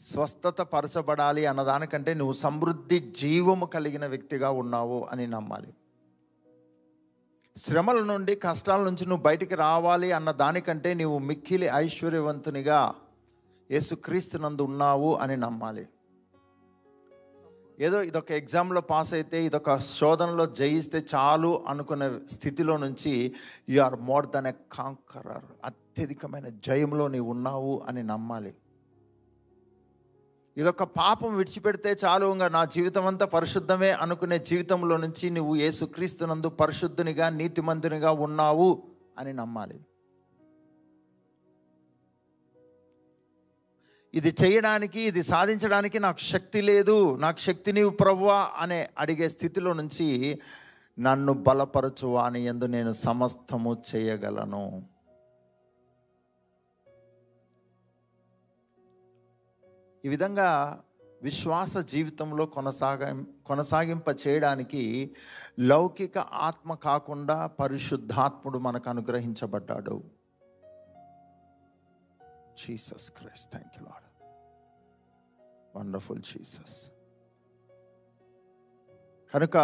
స్వస్థత 0.00 0.60
పరచబడాలి 0.60 1.46
అన్నదానికంటే 1.46 2.14
నువ్వు 2.14 2.32
సమృద్ధి 2.32 3.00
జీవము 3.00 3.66
కలిగిన 3.66 4.06
వ్యక్తిగా 4.06 4.50
ఉన్నావు 4.50 5.06
అని 5.12 5.26
నమ్మాలి. 5.26 5.72
శ్రమల 7.56 8.00
నుండి 8.10 8.34
కష్టాల 8.44 8.80
నుంచి 8.88 9.04
నువ్వు 9.08 9.24
బయటికి 9.28 9.54
రావాలి 9.66 10.08
అన్న 10.18 10.30
దానికంటే 10.42 10.90
నీవు 11.00 11.16
మిక్కిలి 11.28 11.68
ఐశ్వర్యవంతునిగా 11.84 12.78
యేసుక్రీస్తునందు 13.70 14.62
ఉన్నావు 14.70 15.10
అని 15.22 15.36
నమ్మాలి. 15.44 15.84
ఏదో 17.86 17.98
ఇదొక 18.08 18.30
ఎగ్జామ్లో 18.38 18.80
పాస్ 18.92 19.12
అయితే 19.18 19.38
ఇదొక 19.48 19.76
శోధనలో 19.98 20.44
జయిస్తే 20.60 20.98
చాలు 21.12 21.52
అనుకునే 21.72 22.08
స్థితిలో 22.34 22.74
నుంచి 22.84 23.12
you 23.74 23.78
are 23.86 23.96
more 24.10 24.26
than 24.34 24.48
a 24.52 24.54
conqueror 24.76 25.46
అత్యధికమైన 25.70 26.48
జయంలో 26.68 27.06
నీవు 27.14 27.30
ఉన్నావు 27.36 27.74
అని 27.88 28.02
నమ్మాలి. 28.12 28.52
ఇదొక 30.60 30.82
పాపం 30.82 31.36
విడిచిపెడితే 31.36 31.96
చాలు 32.04 32.32
ఇంకా 32.32 32.48
నా 32.48 32.64
జీవితం 32.64 33.06
అంతా 33.06 33.26
పరిశుద్ధమే 33.26 33.90
అనుకునే 33.90 34.38
జీవితంలో 34.38 34.96
నుంచి 34.96 35.30
నువ్వు 35.30 35.56
ఏసుక్రీస్తునందు 35.56 36.48
పరిశుద్ధునిగా 36.48 37.28
నీతిమంతునిగా 37.28 38.10
ఉన్నావు 38.10 38.82
అని 39.18 39.32
నమ్మాలి. 39.32 39.80
ఇది 44.14 44.34
చేయడానికి 44.42 45.00
ఇది 45.00 45.22
సాధించడానికి 45.22 45.98
నాకు 45.98 46.18
శక్తి 46.18 46.60
లేదు. 46.60 47.16
నాకు 47.16 47.38
శక్తి 47.38 47.72
నీవు 47.72 47.90
ప్రభువా 47.90 48.48
అనే 48.58 48.90
అడిగే 48.98 49.28
స్థితిలో 49.28 49.72
నుంచి 49.72 50.40
నన్ను 50.98 51.32
బలపరచువా 51.32 52.26
అని 52.26 52.44
ఎందు 52.44 52.64
నేను 52.64 52.92
సమస్తము 52.92 53.82
చేయగలను. 53.94 54.89
ఈ 60.04 60.08
విధంగా 60.08 60.82
విశ్వాస 61.22 61.78
జీవితంలో 61.78 62.46
కొనసాగ 62.46 63.24
కొనసాగింప 63.46 64.04
చేయడానికి 64.26 65.16
లౌకిక 65.58 66.18
ఆత్మ 66.18 66.74
కాకుండా 66.74 67.46
పరిశుద్ధాత్ముడు 67.46 68.58
మనకు 68.58 68.90
అనుగ్రహించబడ్డాడు. 68.90 70.04
Jesus 72.58 73.10
Christ 73.10 73.50
thank 73.50 73.74
you 73.78 73.84
Lord 73.84 74.08
wonderful 75.78 76.22
Jesus 76.22 76.90
కనుక 79.34 79.56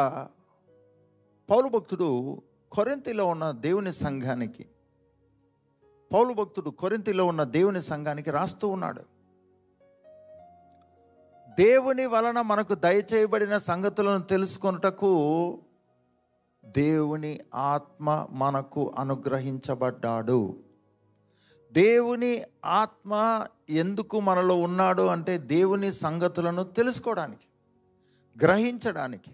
పౌలు 1.51 1.69
భక్తుడు 1.69 2.43
కొరింతిలో 2.73 3.27
ఉన్న 3.27 3.51
దేవుని 3.51 3.93
సంఘానికి 3.93 4.67
పౌలు 6.13 6.35
భక్తుడు 6.35 6.71
కొరింతిలో 6.71 7.27
ఉన్న 7.27 7.43
దేవుని 7.43 7.83
సంఘానికి 7.83 8.31
రాస్తూ 8.31 8.69
ఉన్నాడు. 8.69 9.16
దేవుని 11.59 12.07
వలన 12.07 12.41
మనకు 12.41 12.75
దయచేయబడిన 12.75 13.59
సంగతులను 13.59 14.23
తెలుసుకొనుటకు 14.23 15.13
దేవుని 16.65 17.41
ఆత్మ 17.55 18.27
మనకు 18.31 18.95
అనుగ్రహించబడ్డాడు. 18.99 20.57
దేవుని 21.73 22.45
ఆత్మ 22.65 23.47
ఎందుకు 23.71 24.21
మనలో 24.21 24.55
ఉన్నాడు 24.55 25.03
అంటే 25.03 25.39
దేవుని 25.39 25.93
సంగతులను 25.93 26.65
తెలుసుకోవడానికి 26.65 27.47
గ్రహించడానికి. 28.45 29.31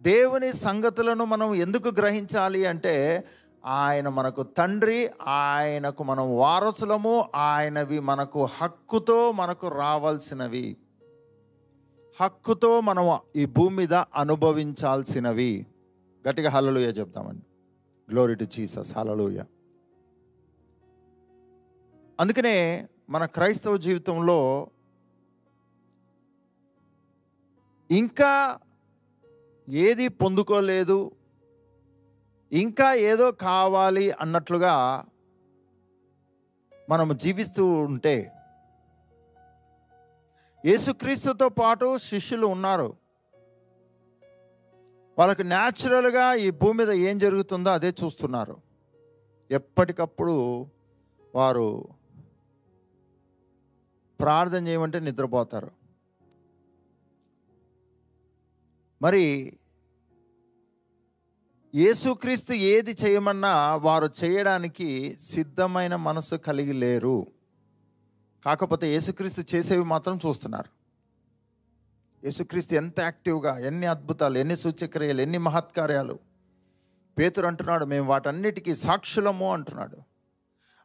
దేవుని 0.00 0.52
సంగతులను 0.52 1.24
మనం 1.24 1.54
ఎందుకు 1.54 1.88
గ్రహించాలి 1.88 2.66
అంటే 2.66 3.24
ఆయన 3.64 4.08
మనకు 4.08 4.42
తండ్రి 4.42 5.10
ఆయనకు 5.26 6.04
మనం 6.04 6.38
వారసులము 6.38 7.30
ఆయనవి 7.34 8.00
మనకు 8.00 8.44
హక్కుతో 8.44 9.32
మనకు 9.32 9.68
రావాల్సినవి. 9.68 10.76
హక్కుతో 12.22 12.80
మనం 12.80 13.18
ఈ 13.36 13.44
భూమి 13.44 13.76
మీద 13.76 13.94
అనుభవించాల్సినవి. 13.94 15.66
గట్టిగా 16.28 16.50
హలలుయ 16.50 16.88
చెప్తామండి. 16.88 17.42
గ్లోరీ 18.10 18.34
టు 18.34 18.44
జీసస్ 18.44 18.96
హలలోయ 18.96 19.42
అందుకనే 22.20 22.88
మన 23.10 23.24
క్రైస్తవ 23.24 23.76
జీవితంలో 23.76 24.68
ఇంకా 27.90 28.58
ఏది 29.68 30.08
పొందుకోలేదు 30.08 31.10
ఇంకా 32.52 32.94
ఏదో 32.94 33.30
కావాలి 33.32 34.10
అన్నట్లుగా 34.10 35.04
మనం 36.90 37.16
జీవిస్తూ 37.16 37.66
ఉంటే 37.66 38.32
యేసుక్రీస్తుతో 40.66 41.48
పాటు 41.48 41.96
శిష్యులు 41.96 42.46
ఉన్నారు. 42.46 42.96
వాళ్ళకు 45.18 45.42
న్యాచురల్గా 45.42 46.34
ఈ 46.34 46.50
భూమి 46.50 46.78
మీద 46.78 46.90
ఏం 46.90 47.18
జరుగుతుందో 47.18 47.70
అదే 47.70 47.94
చూస్తున్నారు. 48.04 48.56
ఎప్పటికప్పుడు 49.50 50.66
వారు 51.34 51.88
ప్రార్థన 54.20 54.66
చేయమంటే 54.66 55.00
నిద్రపోతారు. 55.00 55.70
మరి 59.02 59.58
యేసుక్రీస్తు 61.74 62.52
ఏది 62.52 62.96
చేయమన్నా 63.04 63.76
వారు 63.76 64.08
చేయడానికి 64.24 65.18
సిద్ధమైన 65.20 65.96
మనసు 65.96 66.34
కలిగి 66.34 66.72
లేరు. 66.72 67.26
కాకపోతే 68.46 68.92
యేసుక్రీస్తు 68.92 69.56
చేసేవి 69.56 69.84
మాత్రం 69.84 70.18
చూస్తున్నారు. 70.26 70.82
యేసుక్రీస్తు 72.24 72.74
ఎంత 72.74 73.00
యాక్టివ్గా 73.00 73.58
ఎన్ని 73.58 73.86
అద్భుతాలు 73.86 74.38
ఎన్ని 74.38 74.56
సూచక్రియలు 74.56 75.20
ఎన్ని 75.20 75.38
మహత్కార్యాలు. 75.38 76.18
పేతురు 77.18 77.46
అంటున్నాడు 77.46 77.84
మేము 77.84 78.08
వాటన్నిటికీ 78.08 78.74
సాక్షులము 78.74 79.52
అంటున్నాడు. 79.52 79.98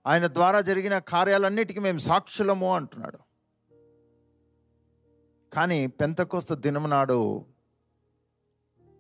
ఆయన 0.07 0.27
ద్వారా 0.27 0.61
జరిగిన 0.61 0.97
కార్యాలన్నిటికీ 0.97 1.79
మేము 1.79 1.97
సాక్షులము 1.97 2.75
అంటున్నాడు. 2.75 3.17
కానీ 5.53 5.87
పెంతకోస్త 5.87 6.53
దినం 6.53 6.89
నాడు 6.89 7.45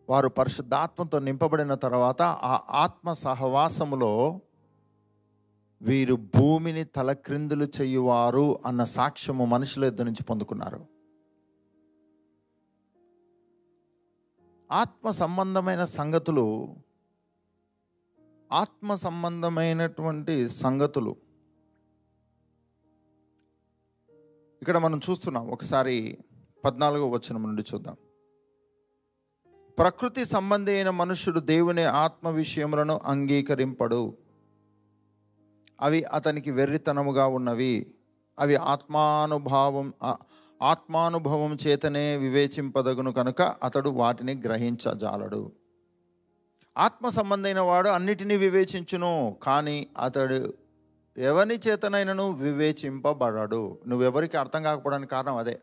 వారు 0.09 0.27
పరిశుద్ధాత్మతో 0.27 1.19
నింపబడిన 1.19 1.73
తర్వాత 1.73 2.21
ఆ 2.21 2.61
ఆత్మ 2.69 3.13
సహవాసములో 3.13 4.41
వీరు 5.81 6.15
భూమిని 6.15 6.83
తలక్రిందులు 6.83 7.67
చేయువారు 7.81 8.59
అన్న 8.65 8.83
సాక్ష్యము 8.83 9.45
మనుషుల 9.45 9.83
ఇద్దరు 9.83 10.05
నుంచి 10.05 10.23
పొందుకున్నారు. 10.23 10.85
ఆత్మ 14.71 15.09
సంబంధమైన 15.09 15.85
సంగతులు 15.85 16.75
ఆత్మ 18.51 18.95
సంబంధమైనటువంటి 18.95 20.49
సంగతులు. 20.49 21.15
ఇక్కడ 24.61 24.77
మనం 24.77 25.01
చూస్తున్నాం 25.09 25.49
ఒకసారి 25.49 26.17
పద్నాలుగో 26.65 27.09
వచనం 27.09 27.43
నుండి 27.43 27.63
చూద్దాం. 27.73 27.97
ప్రకృతి 29.79 30.25
సంబంధి 30.25 30.71
అయిన 30.71 30.89
మనుష్యుడు 30.89 31.39
దేవుని 31.39 31.83
ఆత్మ 31.83 32.29
విషయములను 32.29 32.99
అంగీకరింపడు. 33.03 34.26
అవి 35.81 36.03
అతనికి 36.03 36.51
వెర్రితనముగా 36.51 37.27
ఉన్నవి. 37.27 37.93
అవి 38.39 38.55
ఆత్మానుభావం 38.55 39.93
ఆత్మానుభవం 40.61 41.57
చేతనే 41.67 42.17
వివేచింపదగును 42.17 43.11
కనుక 43.11 43.41
అతడు 43.41 43.89
వాటిని 43.89 44.41
గ్రహించజాలడు. 44.45 45.51
ఆత్మ 46.77 47.09
సంబంధమైన 47.09 47.59
వాడు 47.59 47.89
అన్నిటినీ 47.89 48.37
వివేచించును 48.37 49.37
కానీ 49.43 49.87
అతడు 49.97 50.53
ఎవరి 51.17 51.59
చేతనైనను 51.67 52.31
వివేచింపబడడు. 52.31 53.79
నువ్వెవరికి 53.87 54.37
అర్థం 54.37 54.63
కాకపోవడానికి 54.63 55.11
కారణం 55.11 55.35
అదే. 55.35 55.59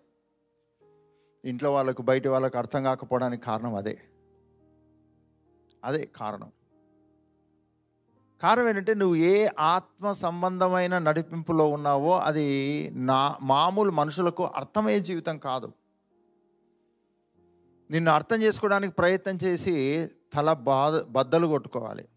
ఇంట్లో 1.44 1.72
వాళ్ళకు 1.72 2.02
బయట 2.02 2.28
వాళ్ళకు 2.28 2.58
అర్థం 2.58 2.82
కాకపోవడానికి 2.82 3.42
కారణం 3.42 3.74
అదే. 3.74 3.98
అదే 5.84 6.08
కారణం. 6.16 6.52
కారణం 8.42 8.68
ఏంటంటే 8.68 8.94
నువ్వు 8.94 9.16
ఏ 9.16 9.48
ఆత్మ 9.58 10.12
సంబంధమైన 10.12 10.98
నడిపింపులో 10.98 11.68
ఉన్నావో 11.68 12.18
అది 12.18 12.46
నా 12.90 13.36
మామూలు 13.42 13.90
మనుషులకు 13.90 14.44
అర్థమయ్యే 14.44 15.00
జీవితం 15.00 15.38
కాదు. 15.38 15.72
నిన్ను 17.90 18.10
అర్థం 18.10 18.42
చేసుకోవడానికి 18.42 18.94
ప్రయత్నం 18.94 19.38
చేసి 19.44 20.08
తల 20.34 20.52
బాధ 20.52 21.02
బద్దలు 21.02 21.46
కొట్టుకోవాలి. 21.46 22.08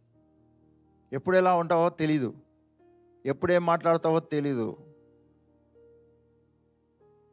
ఎప్పుడు 1.13 1.37
ఎలా 1.37 1.55
ఉంటావో 1.55 1.89
తెలీదు. 1.89 2.33
ఎప్పుడేం 3.25 3.65
మాట్లాడతావో 3.65 4.19
తెలీదు. 4.19 4.77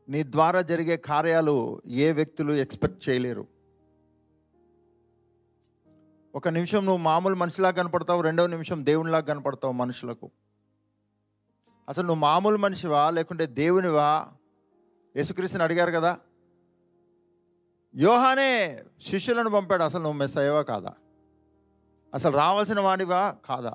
నీ 0.08 0.22
ద్వారా 0.22 0.62
జరిగే 0.62 0.96
కార్యాలు 0.96 1.82
ఏ 1.86 2.12
వ్యక్తులు 2.12 2.52
ఎక్స్పెక్ట్ 2.52 3.08
చేయలేరు. 3.08 3.53
ఒక 6.34 6.48
నిమిషం 6.48 6.84
నువ్వు 6.84 6.96
మామూలు 6.96 7.34
మనిషిలా 7.34 7.70
కనపడతావు 7.70 8.20
రెండవ 8.20 8.46
నిమిషం 8.46 8.86
దేవునిలాగా 8.86 9.24
కనపడతావు 9.24 9.72
మనుషులకు. 9.72 10.30
అసలు 11.88 12.06
నువ్వు 12.06 12.20
మామూలు 12.20 12.56
మనిషివా 12.56 13.10
లేకుంటే 13.10 13.46
దేవునివా? 13.46 14.26
యేసుక్రీస్తుని 15.16 15.62
అడిగారు 15.62 15.92
కదా. 15.92 16.18
యోహానే 17.96 18.82
శిష్యులను 19.02 19.50
పంపాడు 19.50 19.82
అసలు 19.82 20.02
నువ్వు 20.02 20.18
మెస్ 20.18 20.38
అయ్యవా 20.38 20.62
కాదా? 20.62 20.92
అసలు 22.14 22.36
రావాల్సిన 22.36 22.80
వాడివా 22.80 23.36
కాదా? 23.44 23.74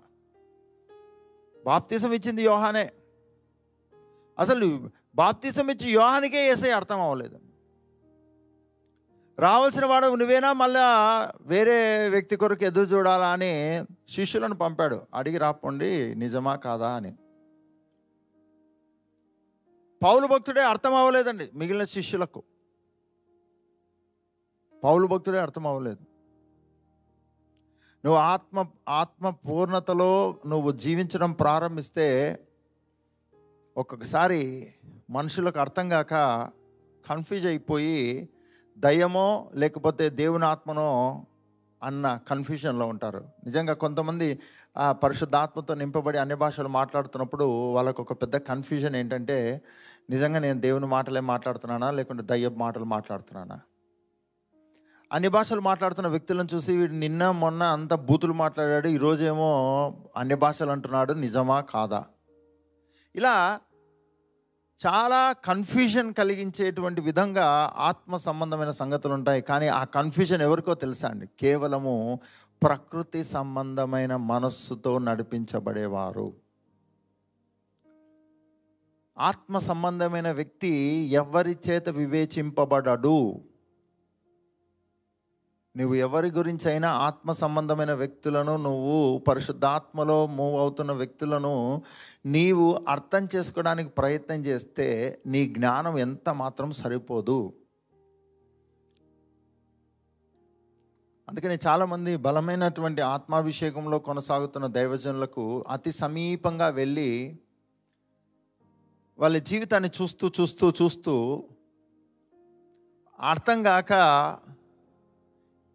బాప్తీసం 1.66 2.14
ఇచ్చింది 2.14 2.44
యోహానే. 2.44 2.92
అసలు 4.40 4.90
బాప్తీసం 5.16 5.70
ఇచ్చి 5.70 5.92
యోహానికే 5.92 6.48
ఏసై 6.48 6.72
అర్థం 6.72 7.02
అవ్వలేదు 7.02 7.49
రావాల్సిన 9.40 9.86
వాడు 9.86 10.16
నువ్వేనా? 10.16 10.54
మళ్ళా 10.54 10.86
వేరే 11.42 12.08
వ్యక్తి 12.10 12.36
కొరకు 12.36 12.64
ఎదురు 12.64 12.90
చూడాలా 12.90 13.32
అని 13.32 13.86
శిష్యులను 14.10 14.56
పంపాడు. 14.56 15.02
అడిగి 15.14 15.38
రాపండి 15.38 16.16
నిజమా 16.16 16.56
కాదా 16.56 16.90
అని. 16.92 17.12
పౌలు 20.04 20.28
భక్తుడే 20.28 20.62
అర్థం 20.62 20.94
అవ్వలేదండి 20.94 21.52
మిగిలిన 21.56 21.84
శిష్యులకు. 21.84 22.44
పౌలు 24.84 25.08
భక్తుడే 25.08 25.40
అర్థం 25.40 25.68
అవ్వలేదు. 25.68 26.04
నువ్వు 28.06 28.20
ఆత్మ 28.20 28.66
ఆత్మ 28.90 29.30
పూర్ణతలో 29.30 30.40
నువ్వు 30.46 30.72
జీవించడం 30.72 31.32
ప్రారంభిస్తే 31.32 32.40
ఒక్కొక్కసారి 33.78 34.74
మనుషులకు 35.10 35.60
అర్థం 35.60 35.90
కాక 35.90 36.14
కన్ఫ్యూజ్ 37.10 37.46
అయిపోయి 37.46 38.30
దయ్యమో 38.80 39.52
లేకపోతే 39.56 40.10
దేవుని 40.10 40.46
ఆత్మనో 40.46 40.90
అన్న 41.84 42.20
కన్ఫ్యూజన్లో 42.30 42.86
ఉంటారు. 42.88 43.26
నిజంగా 43.46 43.74
కొంతమంది 43.74 44.40
ఆ 44.78 44.92
పరిశుద్ధాత్మతో 44.92 45.74
నింపబడి 45.74 46.18
అన్ని 46.18 46.36
భాషలు 46.36 46.68
మాట్లాడుతున్నప్పుడు 46.68 47.46
వాళ్ళకు 47.46 48.02
ఒక 48.02 48.14
పెద్ద 48.14 48.38
కన్ఫ్యూజన్ 48.38 48.96
ఏంటంటే 48.96 49.62
నిజంగా 50.10 50.40
నేను 50.40 50.60
దేవుని 50.60 50.86
మాటలే 50.86 51.20
మాట్లాడుతున్నానా? 51.20 51.92
లేకుంటే 51.92 52.24
దయ్య 52.24 52.50
మాటలు 52.50 52.84
మాట్లాడుతున్నానా? 52.84 53.60
అన్ని 55.12 55.30
భాషలు 55.30 55.60
మాట్లాడుతున్న 55.60 56.08
వ్యక్తులను 56.08 56.48
చూసి 56.56 56.78
వీడు 56.78 56.94
నిన్న 56.94 57.32
మొన్న 57.32 57.64
అంత 57.64 57.94
బూతులు 57.94 58.34
మాట్లాడాడు 58.34 58.88
ఈరోజేమో 58.88 59.52
అన్ని 60.18 60.36
భాషలు 60.36 60.72
అంటున్నాడు 60.72 61.14
నిజమా 61.14 61.62
కాదా? 61.62 62.06
ఇలా 63.16 63.60
చాలా 64.88 65.32
కన్ఫ్యూజన్ 65.32 66.14
కలిగించేటువంటి 66.14 67.02
విధంగా 67.02 67.74
ఆత్మ 67.76 68.16
సంబంధమైన 68.16 68.72
సంగతులు 68.72 69.14
ఉంటాయి 69.14 69.42
కానీ 69.42 69.68
ఆ 69.68 69.84
కన్ఫ్యూజన్ 69.84 70.42
ఎవరికో 70.42 70.74
తెలుసా 70.74 71.10
అండి? 71.10 71.28
కేవలము 71.40 72.20
ప్రకృతి 72.64 73.24
సంబంధమైన 73.24 74.16
మనస్సుతో 74.16 74.98
నడిపించబడేవారు. 74.98 76.34
ఆత్మ 79.18 79.60
సంబంధమైన 79.60 80.32
వ్యక్తి 80.32 80.70
ఎవరి 81.12 81.58
చేత 81.70 81.90
వివేచింపబడడు? 81.90 83.49
నువ్వు 85.76 85.96
ఎవరి 85.96 86.30
గురించి 86.32 86.72
అయినా 86.72 86.90
ఆత్మ 86.90 87.32
సంబంధమైన 87.32 87.94
వ్యక్తులను 87.94 88.58
నువ్వు 88.58 89.18
పరిశుద్ధాత్మలో 89.18 90.28
మూవ్ 90.28 90.56
అవుతున్న 90.60 90.92
వ్యక్తులను 90.92 91.82
నీవు 92.26 92.86
అర్థం 92.88 93.28
చేసుకోవడానికి 93.36 93.90
ప్రయత్నం 93.90 94.40
చేస్తే 94.42 94.88
నీ 95.26 95.42
జ్ఞానం 95.48 95.98
ఎంత 95.98 96.30
మాత్రం 96.30 96.72
సరిపోదు. 96.72 97.54
అందుకని 101.28 101.58
చాలామంది 101.68 102.16
బలమైనటువంటి 102.16 103.02
ఆత్మాభిషేకంలో 103.02 104.00
కొనసాగుతున్న 104.00 104.68
దైవజనులకు 104.68 105.66
అతి 105.70 105.92
సమీపంగా 105.92 106.70
వెళ్ళి 106.70 107.40
వాళ్ళ 109.20 109.38
జీవితాన్ని 109.38 109.90
చూస్తూ 110.02 110.32
చూస్తూ 110.42 110.74
చూస్తూ 110.82 111.16
అర్థం 113.20 113.64
కాక 113.64 113.94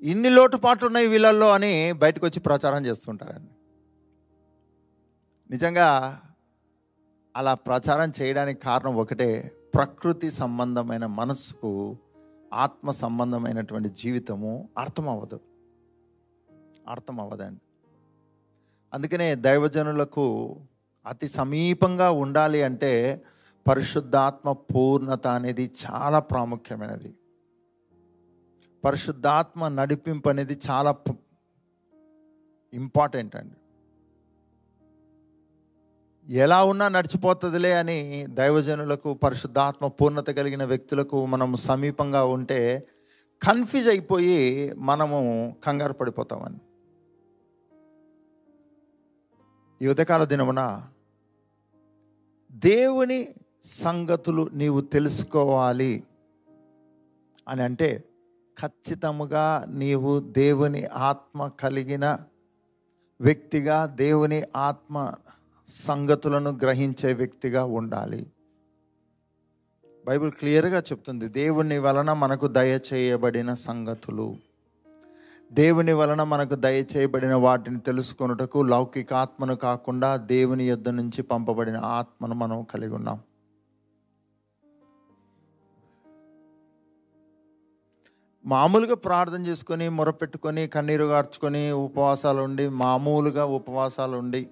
ఇన్ని 0.05 0.31
లోటుపాట్లు 0.31 0.87
ఉన్నాయి 0.87 1.07
వీళ్ళల్లో 1.07 1.53
అని 1.53 1.93
బయటకు 1.93 2.27
వచ్చి 2.27 2.41
ప్రచారం 2.41 2.87
చేస్తుంటారండి. 2.87 3.53
నిజంగా 5.51 6.21
అలా 7.37 7.55
ప్రచారం 7.55 8.13
చేయడానికి 8.23 8.61
కారణం 8.61 8.95
ఒకటే 8.95 9.53
ప్రకృతి 9.75 10.31
సంబంధమైన 10.31 11.07
మనస్సుకు 11.07 11.99
ఆత్మ 12.53 12.91
సంబంధమైనటువంటి 12.91 13.89
జీవితము 13.89 14.69
అర్థం 14.79 15.09
అవ్వదు 15.09 15.41
అర్థం 16.89 17.21
అవ్వదండి 17.21 17.61
అందుకనే 18.93 19.35
దైవజనులకు 19.35 20.27
అతి 21.07 21.29
సమీపంగా 21.29 22.11
ఉండాలి 22.11 22.63
అంటే 22.63 23.25
పరిశుద్ధాత్మ 23.67 24.53
పూర్ణత 24.53 25.27
అనేది 25.27 25.71
చాలా 25.85 26.19
ప్రాముఖ్యమైనది. 26.19 27.15
పరిశుద్ధాత్మ 28.85 29.69
నడిపింపు 29.69 30.29
అనేది 30.29 30.59
చాలా 30.67 30.91
ఇంపార్టెంట్ 32.73 33.37
అండి. 33.37 33.57
ఎలా 36.29 36.65
ఉన్నా 36.65 36.89
నడిచిపోతుందిలే 36.89 37.73
అని 37.73 37.99
దైవజనులకు 38.29 39.15
పరిశుద్ధాత్మ 39.15 39.87
పూర్ణత 39.99 40.31
కలిగిన 40.31 40.65
వ్యక్తులకు 40.65 41.27
మనం 41.27 41.57
సమీపంగా 41.63 42.25
ఉంటే 42.27 42.61
కన్ఫ్యూజ్ 43.43 43.89
అయిపోయి 43.89 44.39
మనము 44.81 45.19
కంగారు 45.67 45.93
పడిపోతామని 45.93 46.61
ఈ 49.81 49.87
ఉదయకాల 49.87 50.25
దినమున 50.25 50.63
దేవుని 52.63 53.21
సంగతులు 53.83 54.51
నీవు 54.53 54.81
తెలుసుకోవాలి 54.95 55.93
అని 57.47 57.63
అంటే 57.63 57.89
ఖచ్చితముగా 58.63 59.67
నీవు 59.69 60.21
దేవుని 60.21 60.85
ఆత్మ 60.85 61.47
కలిగిన 61.47 62.19
వ్యక్తిగా 63.21 63.87
దేవుని 63.87 64.43
ఆత్మ 64.57 65.13
సంగతులను 65.69 66.51
గ్రహించే 66.51 67.13
వ్యక్తిగా 67.13 67.65
ఉండాలి. 67.65 68.27
బైబిల్ 70.07 70.33
క్లియర్గా 70.33 70.79
చెప్తుంది 70.79 71.29
దేవుని 71.29 71.79
వలన 71.79 72.13
మనకు 72.13 72.47
దయచేయబడిన 72.47 73.55
సంగతులు. 73.55 74.37
దేవుని 75.53 75.93
వలన 75.93 76.23
మనకు 76.23 76.55
దయచేయబడిన 76.55 77.35
వాటిని 77.35 77.81
తెలుసుకొనుటకు 77.81 78.63
లౌకిక 78.63 79.15
ఆత్మను 79.15 79.57
కాకుండా 79.57 80.17
దేవుని 80.17 80.65
యొద్ద 80.65 80.89
నుంచి 80.89 81.23
పంపబడిన 81.23 81.77
ఆత్మను 81.77 82.35
మనం 82.35 82.63
కలిగి 82.63 82.95
ఉన్నాం. 82.95 83.21
మామూలుగా 88.45 88.95
ప్రార్థన 88.95 89.41
చేసుకొని 89.47 89.89
మొరపెట్టుకొని 89.89 90.63
కన్నీరు 90.67 91.05
గార్చుకొని 91.05 91.63
ఉపవాసాలు 91.71 92.41
ఉండి 92.43 92.69
మామూలుగా 92.69 93.45
ఉపవాసాలు 93.59 94.17
ఉండి 94.17 94.43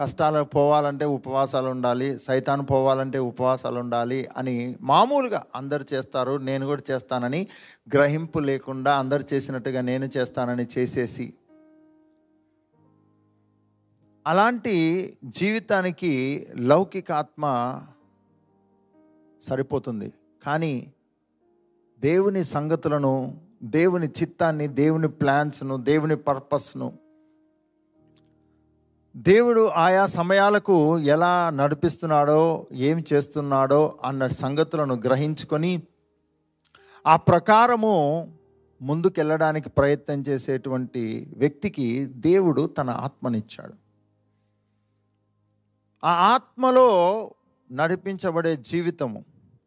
కష్టాలు 0.00 0.40
పోవాలంటే 0.54 1.04
ఉపవాసాలు 1.04 1.68
ఉండాలి 1.70 2.18
సైతాన్ 2.18 2.62
పోవాలంటే 2.70 3.18
ఉపవాసాలు 3.18 3.78
ఉండాలి 3.80 4.20
అని 4.36 4.54
మామూలుగా 4.80 5.40
అందరు 5.54 5.84
చేస్తారు 5.92 6.36
నేను 6.38 6.66
కూడా 6.66 6.82
చేస్తానని 6.90 7.40
గ్రహింపు 7.94 8.38
లేకుండా 8.38 8.94
అందరు 8.94 9.24
చేసినట్టుగా 9.32 9.80
నేను 9.80 10.08
చేస్తానని 10.16 10.66
చేసేసి. 10.78 11.26
అలాంటి 14.26 14.74
జీవితానికి 15.38 16.12
లౌకిక 16.70 17.12
ఆత్మ 17.12 17.44
సరిపోతుంది. 19.42 20.12
కానీ 20.46 20.74
దేవుని 22.02 22.44
సంగతులను 22.44 23.40
దేవుని 23.62 24.06
చిత్తాన్ని 24.06 24.68
దేవుని 24.68 25.08
ప్లాన్స్ను 25.08 25.76
దేవుని 25.76 26.16
పర్పస్ను. 26.16 26.98
దేవుడు 29.16 29.66
ఆయా 29.66 30.06
సమయాలకు 30.06 30.98
ఎలా 30.98 31.50
నడిపిస్తున్నాడో 31.50 32.66
ఏం 32.72 33.04
చేస్తున్నాడో 33.12 33.98
అన్న 34.04 34.26
సంగతులను 34.26 34.94
గ్రహించుకొని 34.94 35.82
ఆ 37.06 37.16
ప్రకారము 37.16 37.94
ముందుకెళ్ళడానికి 38.82 39.68
ప్రయత్నం 39.68 40.20
చేసేటువంటి 40.20 41.34
వ్యక్తికి 41.36 42.06
దేవుడు 42.06 42.66
తన 42.66 42.90
ఆత్మనిచ్చాడు. 42.90 43.74
ఆ 46.04 46.12
ఆత్మలో 46.12 46.88
నడిపించబడే 47.72 48.56
జీవితము 48.56 49.24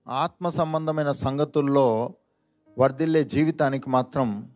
ఆత్మ 0.07 0.49
సంబంధమైన 0.49 1.11
సంగతుల్లో 1.11 2.13
వర్ధిల్లే 2.79 3.23
జీవితానికి 3.23 3.89
మాత్రం 3.89 4.51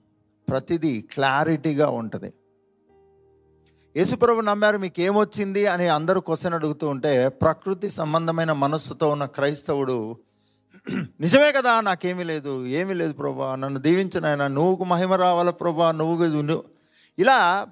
ప్రతిదీ 0.49 1.01
క్లారిటీగా 1.01 1.89
ఉంటుంది. 1.89 2.33
యేసుప్రభు 3.97 4.41
నమ్మారు 4.41 4.77
మీకు 4.77 5.01
ఏమొచ్చింది 5.01 5.67
అని 5.67 5.87
అందరూ 5.87 6.19
క్వశ్చన్ 6.21 6.53
అడుగుతూ 6.53 6.87
ఉంటే 6.87 7.27
ప్రకృతి 7.27 7.89
సంబంధమైన 7.89 8.51
మనస్సుతో 8.51 9.09
ఉన్న 9.09 9.25
క్రైస్తవుడు 9.25 10.17
నిజమే 11.19 11.51
కదా 11.51 11.81
నాకేమీ 11.81 12.23
లేదు 12.23 12.65
ఏమీ 12.65 12.93
లేదు 12.93 13.13
ప్రభా 13.13 13.55
నన్ను 13.55 13.79
దీవించిన 13.79 14.25
ఆయన 14.25 14.47
నువ్వుకు 14.47 14.83
మహిమ 14.83 15.13
రావాల 15.13 15.49
ప్రభా 15.49 15.91
నువ్వు 15.91 16.63
ఇలా 17.19 17.67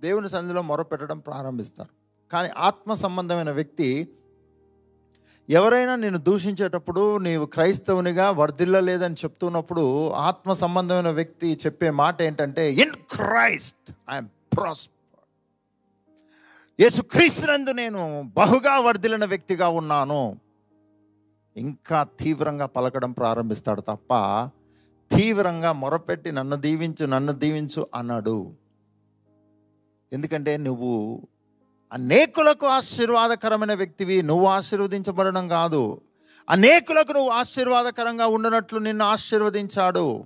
దేవుని 0.00 0.28
సన్నిధిలో 0.28 0.62
మొరపెట్టడం 0.62 1.18
ప్రారంభిస్తారు. 1.18 1.90
కానీ 2.32 2.48
ఆత్మ 2.56 2.94
సంబంధమైన 2.94 3.50
వ్యక్తి 3.50 4.08
ఎవరైనా 5.48 5.92
నేను 6.02 6.18
దూషించేటప్పుడు 6.26 7.02
నీవు 7.26 7.44
క్రైస్తవునిగా 7.52 8.26
వర్ధిల్లలేదని 8.40 9.16
చెప్తున్నప్పుడు 9.22 9.84
ఆత్మ 10.28 10.52
సంబంధమైన 10.62 11.10
వ్యక్తి 11.18 11.50
చెప్పే 11.62 11.90
మాట 12.00 12.16
ఏంటంటే 12.26 12.64
ఇన్ 12.82 12.92
క్రైస్ట్ 13.14 13.90
ఐఎమ్ 14.14 14.28
ప్రాస్పర్. 14.54 14.94
యేసుక్రీస్తునందు 16.82 17.72
నేను 17.82 18.02
బహుగా 18.40 18.74
వర్ధిలిన 18.86 19.24
వ్యక్తిగా 19.32 19.68
ఉన్నాను. 19.80 20.20
ఇంకా 21.56 22.00
తీవ్రంగా 22.20 22.66
పలకడం 22.76 23.12
ప్రారంభిస్తాడు 23.20 23.84
తప్ప 23.90 24.12
తీవ్రంగా 25.10 25.72
మొరపెట్టి 25.82 26.30
నన్ను 26.38 26.56
దీవించు 26.66 27.04
నన్ను 27.14 27.32
దీవించు 27.42 27.82
అన్నాడు. 28.00 28.38
ఎందుకంటే 30.12 30.52
నువ్వు 30.66 30.92
అనేకులకు 31.92 32.66
ఆశీర్వాదకరమైన 32.66 33.74
వ్యక్తివి 33.74 34.22
నువ్వు 34.22 34.46
ఆశీర్వదించబడడం 34.46 35.48
కాదు. 35.48 36.00
అనేకులకు 36.50 37.12
నువ్వు 37.12 37.30
ఆశీర్వాదకరంగా 37.30 38.26
ఉండనట్లు 38.26 38.78
నిన్ను 38.78 39.04
ఆశీర్వదించాడు. 39.04 40.24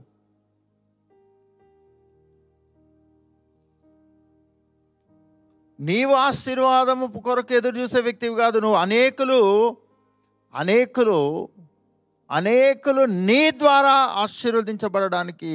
నీవు 5.81 6.13
ఆశీర్వాదము 6.13 7.21
కొరకు 7.21 7.55
ఎదురు 7.55 7.77
చూసే 7.77 8.01
వ్యక్తివి 8.01 8.35
కాదు 8.35 8.59
నువ్వు. 8.59 8.77
అనేకులు 8.77 9.77
అనేకులు 10.55 11.49
అనేకులు 12.31 13.03
నీ 13.03 13.51
ద్వారా 13.51 13.93
ఆశీర్వదించబడడానికి 13.93 15.53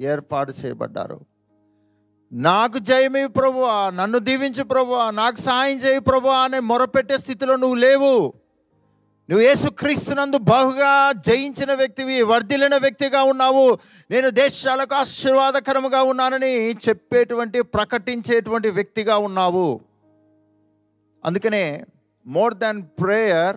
ఏర్పాటు 0.00 0.52
చేయబడ్డారు. 0.64 1.29
నాకు 2.32 2.78
జయమే 2.78 3.26
ప్రభువా 3.26 3.90
నన్ను 3.90 4.18
దీవించు 4.18 4.62
ప్రభువా 4.62 5.10
నాకు 5.10 5.36
సాయం 5.36 5.76
చేయి 5.78 5.98
ప్రభువా 5.98 6.38
అనే 6.38 6.58
మొరపెట్టే 6.58 7.18
స్థితిలో 7.18 7.56
నువ్వు 7.56 7.74
లేవు. 7.74 8.32
నువ్వు 9.30 9.40
యేసుక్రీస్తునందు 9.40 10.38
బహుగా 10.38 11.12
జయించిన 11.12 11.74
వ్యక్తివి 11.74 12.22
వర్ధిల్లిన 12.22 12.76
వ్యక్తిగా 12.76 13.22
ఉన్నావు. 13.22 13.78
నేను 14.10 14.30
దేశాలకు 14.30 14.94
ఆశీర్వాదకరముగా 14.94 16.02
ఉన్నానని 16.02 16.72
చెప్పేటువంటి 16.72 17.62
ప్రకటించేటువంటి 17.62 18.70
వ్యక్తిగా 18.70 19.16
ఉన్నావు. 19.18 19.80
అందుకనే 21.24 21.84
మోర్ 22.26 22.54
దాన్ 22.54 22.82
ప్రేయర్ 22.82 23.56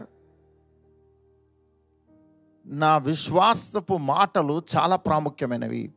నా 2.65 2.97
విశ్వాసపు 2.97 3.97
మాటలు 3.97 4.61
చాలా 4.75 4.95
ప్రాముఖ్యమైనవి. 4.95 5.89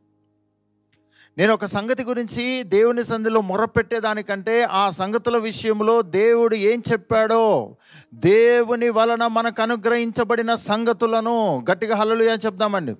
నేను 1.37 1.53
ఒక 1.53 1.65
సంగతి 1.65 2.03
గురించి 2.03 2.63
దేవుని 2.63 3.03
సంధిలో 3.03 3.41
మొరపెట్టేదానికంటే 3.41 4.63
ఆ 4.63 4.89
సంగతుల 4.89 5.37
విషయంలో 5.37 6.01
దేవుడు 6.01 6.55
ఏం 6.55 6.83
చెప్పాడో 6.91 7.75
దేవుని 8.13 8.89
వలన 8.89 9.27
మనకు 9.27 9.61
అనుగ్రహించబడిన 9.61 10.55
సంగతులను 10.55 11.65
గట్టిగా 11.71 11.95
హల్లలు 11.95 12.23
అని 12.23 12.45
చెప్దామండి. 12.45 12.95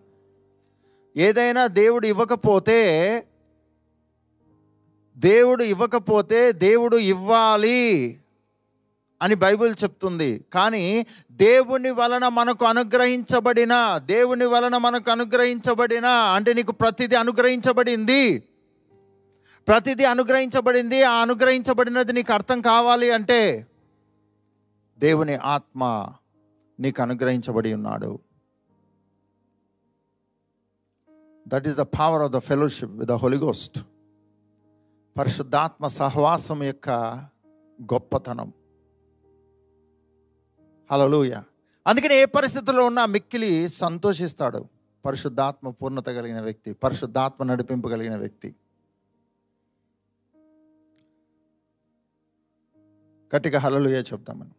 ఏదైనా 1.17 1.67
దేవుడు 1.67 2.08
ఇవ్వకపోతే 2.08 2.80
దేవుడు 5.17 5.63
ఇవ్వకపోతే 5.63 6.52
దేవుడు 6.52 6.97
ఇవ్వాలి. 6.97 8.17
అని 9.21 9.36
బైబిల్ 9.36 9.75
చెప్తుంది. 9.84 10.45
కానీ 10.53 11.06
దేవుని 11.32 11.89
వలన 11.89 12.27
మనకు 12.27 12.65
అనుగ్రహించబడిన 12.65 14.01
దేవుని 14.06 14.45
వలన 14.45 14.77
మనకు 14.77 15.12
అనుగ్రహించబడిన 15.12 16.06
అంటే 16.06 16.53
నీకు 16.53 16.71
ప్రతిదీ 16.71 17.15
అనుగ్రహించబడింది. 17.15 18.39
ప్రతిదీ 19.67 20.03
అనుగ్రహించబడింది. 20.03 21.03
ఆ 21.03 21.12
అనుగ్రహించబడినది 21.12 22.13
నీకు 22.13 22.34
అర్థం 22.34 22.62
కావాలి 22.62 23.12
అంటే 23.12 23.67
దేవుని 24.99 25.36
ఆత్మ 25.36 26.10
నీకు 26.80 27.01
అనుగ్రహించబడి 27.01 27.73
ఉన్నాడు. 27.73 28.19
That 31.47 31.67
is 31.67 31.77
the 31.77 31.82
power 31.82 32.21
of 32.21 32.32
the 32.32 32.38
fellowship 32.38 32.91
with 32.91 33.10
the 33.10 33.12
holy ghost 33.12 33.80
పరిశుద్ధాత్మ 35.17 35.88
సహవాసం 35.88 36.63
యొక్క 36.63 36.89
గొప్పతనం. 37.82 38.53
హలలుయ 40.91 41.36
అందుకని 41.88 42.15
ఏ 42.15 42.26
పరిస్థితుల్లో 42.26 42.86
ఉన్నా 42.86 43.06
మిక్కిలి 43.06 43.69
సంతోషిస్తాడు. 43.69 44.65
పరిశుద్ధాత్మ 45.06 45.69
పూర్ణత 45.69 46.06
కలిగిన 46.06 46.41
వ్యక్తి 46.41 46.73
పరిశుద్ధాత్మ 46.73 47.43
నడిపింపు 47.43 47.88
కలిగిన 47.88 48.15
వ్యక్తి. 48.15 48.56
గట్టిగా 53.36 53.60
హలలుయ 53.60 54.00
చెప్తామని 54.10 54.54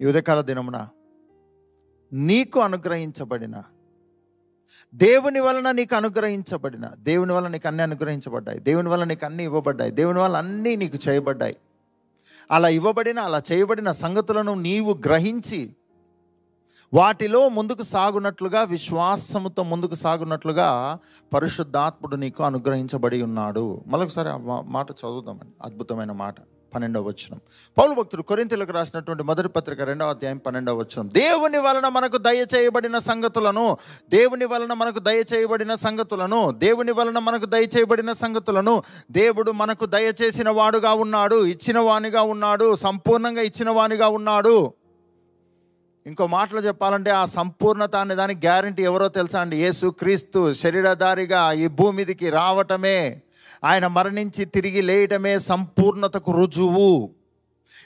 ఈ 0.00 0.06
ఉదయకాల 0.06 0.40
దినమున 0.40 0.88
నీకు 2.12 2.60
అనుగ్రహించబడిన 2.60 3.62
దేవుని 4.94 5.40
వలన 5.40 5.70
నీకు 5.70 5.94
అనుగ్రహించబడిన 5.96 6.86
దేవుని 6.98 7.32
వలన 7.32 7.48
నీకు 7.48 7.68
అన్నీ 7.68 7.82
అనుగ్రహించబడ్డాయి 7.82 8.58
దేవుని 8.60 8.88
వలన 8.88 9.08
నీకు 9.08 9.26
అన్నీ 9.26 9.44
ఇవ్వబడ్డాయి 9.44 9.90
దేవుని 9.90 10.20
వలన 10.20 10.36
అన్నీ 10.36 10.76
నీకు 10.76 10.98
చేయబడ్డాయి. 11.08 11.56
అలా 12.50 12.68
ఇవ్వబడిన 12.68 13.18
అలా 13.18 13.42
చేయబడిన 13.52 13.92
సంగతులను 13.92 14.54
నీవు 14.54 14.92
గ్రహించి 15.06 15.76
వాటిలో 16.94 17.48
ముందుకు 17.48 17.82
సాగునట్లుగా 17.82 18.62
విశ్వాసముతో 18.62 19.62
ముందుకు 19.62 19.94
సాగునట్లుగా 19.94 20.98
పరిశుద్ధాత్ముడు 21.34 22.16
నీకు 22.16 22.42
అనుగ్రహించబడి 22.42 23.22
ఉన్నాడు. 23.22 23.84
మరొకసారి 23.86 24.28
మాట 24.70 24.90
చదువుదామని 24.90 25.50
అద్భుతమైన 25.62 26.12
మాట. 26.12 26.34
పన్నెండవ 26.74 27.02
వచనం. 27.02 27.40
పౌలు 27.78 27.94
భక్తుడు 27.94 28.22
కొరింతలకు 28.22 28.72
రాసినటువంటి 28.72 29.22
మొదటి 29.22 29.48
పత్రిక 29.48 29.82
రెండవ 29.82 30.08
అధ్యాయం 30.08 30.36
పన్నెండవ 30.36 30.76
వచనం. 30.76 31.08
దేవుని 31.08 31.58
వలన 31.58 31.88
మనకు 31.88 32.18
దయచేయబడిన 32.18 32.98
సంగతులను 32.98 33.76
దేవుని 34.10 34.44
వలన 34.44 34.72
మనకు 34.72 34.98
దయచేయబడిన 34.98 35.74
సంగతులను 35.74 36.50
దేవుని 36.50 36.92
వలన 36.92 37.18
మనకు 37.18 37.46
దయచేయబడిన 37.46 38.12
సంగతులను 38.12 38.82
దేవుడు 39.10 39.50
మనకు 39.50 39.86
దయచేసిన 39.86 40.50
వాడుగా 40.50 40.92
ఉన్నాడు 40.92 41.44
ఇచ్చిన 41.44 41.78
వానిగా 41.78 42.22
ఉన్నాడు 42.22 42.74
సంపూర్ణంగా 42.74 43.42
ఇచ్చిన 43.42 43.70
వానిగా 43.70 44.08
ఉన్నాడు. 44.08 44.72
ఇంకో 46.06 46.26
మాటలో 46.26 46.60
చెప్పాలంటే 46.60 47.10
ఆ 47.10 47.24
సంపూర్ణత 47.24 47.96
అనే 47.96 48.14
దానికి 48.14 48.46
గ్యారంటీ 48.46 48.82
ఎవరో 48.82 49.08
తెలుసా 49.08 49.40
అండి? 49.40 49.56
యేసు 49.56 49.86
క్రీస్తు 49.86 50.52
శరీరధారిగా 50.52 51.52
ఈ 51.52 51.66
భూమిదికి 51.66 52.30
రావటమే. 52.30 53.20
ఆయన 53.64 53.86
మరణించి 53.86 54.44
తిరిగి 54.44 54.80
లేయటమే 54.82 55.38
సంపూర్ణతకు 55.38 56.32
రుజువు. 56.32 57.10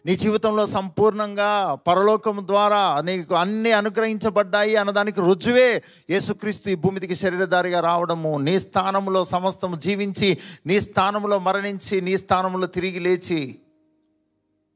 నీ 0.07 0.17
జీవితంలో 0.17 0.67
సంపూర్ణంగా 0.67 1.79
పరలోకం 1.87 2.47
ద్వారా 2.47 3.01
నీకు 3.01 3.35
అన్ని 3.35 3.73
అనుగ్రహించబడ్డాయి 3.73 4.77
అన్నదానికి 4.77 5.21
రుజువే 5.21 5.83
యేసుక్రీస్తు 6.11 6.69
ఈ 6.71 6.75
భూమిదికి 6.75 7.15
శరీరధారిగా 7.15 7.81
రావడము. 7.81 8.39
నీ 8.39 8.59
స్థానంలో 8.59 9.25
సమస్తము 9.25 9.77
జీవించి 9.77 10.39
నీ 10.67 10.81
స్థానంలో 10.81 11.39
మరణించి 11.39 12.01
నీ 12.01 12.17
స్థానంలో 12.17 12.67
తిరిగి 12.67 12.99
లేచి 12.99 13.59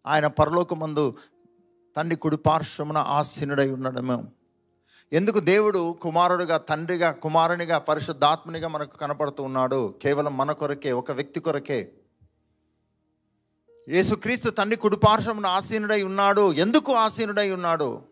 ఆయన 0.06 0.26
పరలోకమందు 0.26 1.14
తండ్రి 1.96 2.16
కుడి 2.16 2.36
పార్శ్వమున 2.36 2.98
ఆసీనుడై 2.98 3.70
ఉండడము. 3.70 4.39
ఎందుకు 5.12 5.40
దేవుడు 5.40 5.96
కుమారుడిగా 6.02 6.56
తండ్రిగా 6.56 7.10
కుమారునిగా 7.10 7.78
పరిశుద్ధాత్మునిగా 7.78 8.68
మనకు 8.68 8.96
కనపడుతూ 8.96 9.42
ఉన్నాడు? 9.42 9.94
కేవలం 10.02 10.36
మన 10.36 10.52
కొరకే 10.52 10.92
ఒక 10.92 11.12
వ్యక్తి 11.12 11.40
కొరకే. 11.40 11.92
యేసుక్రీస్తు 13.88 14.50
తండ్రి 14.50 14.76
కుడిపార్శ్వమున 14.76 15.46
ఆసీనుడై 15.46 16.02
ఉన్నాడు. 16.02 16.52
ఎందుకు 16.52 16.92
ఆసీనుడై 16.92 17.50
ఉన్నాడు? 17.50 18.02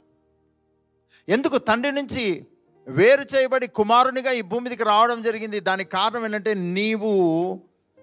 ఎందుకు 1.28 1.58
తండ్రి 1.58 1.92
నుంచి 1.92 2.46
వేరు 2.88 3.36
చేయబడి 3.36 3.66
కుమారునిగా 3.66 4.30
ఈ 4.30 4.40
భూమి 4.40 4.70
మీదకి 4.70 4.84
రావడం 4.84 5.22
జరిగింది? 5.22 5.60
దానికి 5.60 5.90
కారణం 5.90 6.24
ఏంటంటే 6.24 6.54
నీవు 6.54 7.12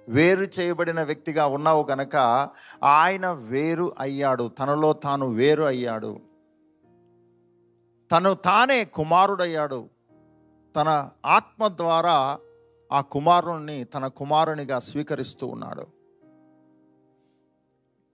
వేరు 0.09 0.47
చేయబడిన 0.59 1.03
వ్యక్తిగా 1.03 1.47
ఉన్నావు 1.47 1.83
కనుక 1.83 2.15
ఆయన 2.83 3.27
వేరు 3.27 3.95
అయ్యాడు. 3.99 4.51
తనలో 4.59 4.93
తాను 4.93 5.27
వేరు 5.27 5.63
అయ్యాడు. 5.63 6.34
తను 8.11 8.33
తానే 8.33 8.85
కుమారుడయ్యాడు. 8.85 9.89
తన 10.75 11.09
ఆత్మ 11.25 11.67
ద్వారా 11.67 12.39
ఆ 12.91 13.01
కుమారుణ్ణి 13.01 13.83
తన 13.83 14.07
కుమారునిగా 14.07 14.79
స్వీకరిస్తూ 14.79 15.47
ఉన్నాడు. 15.47 15.95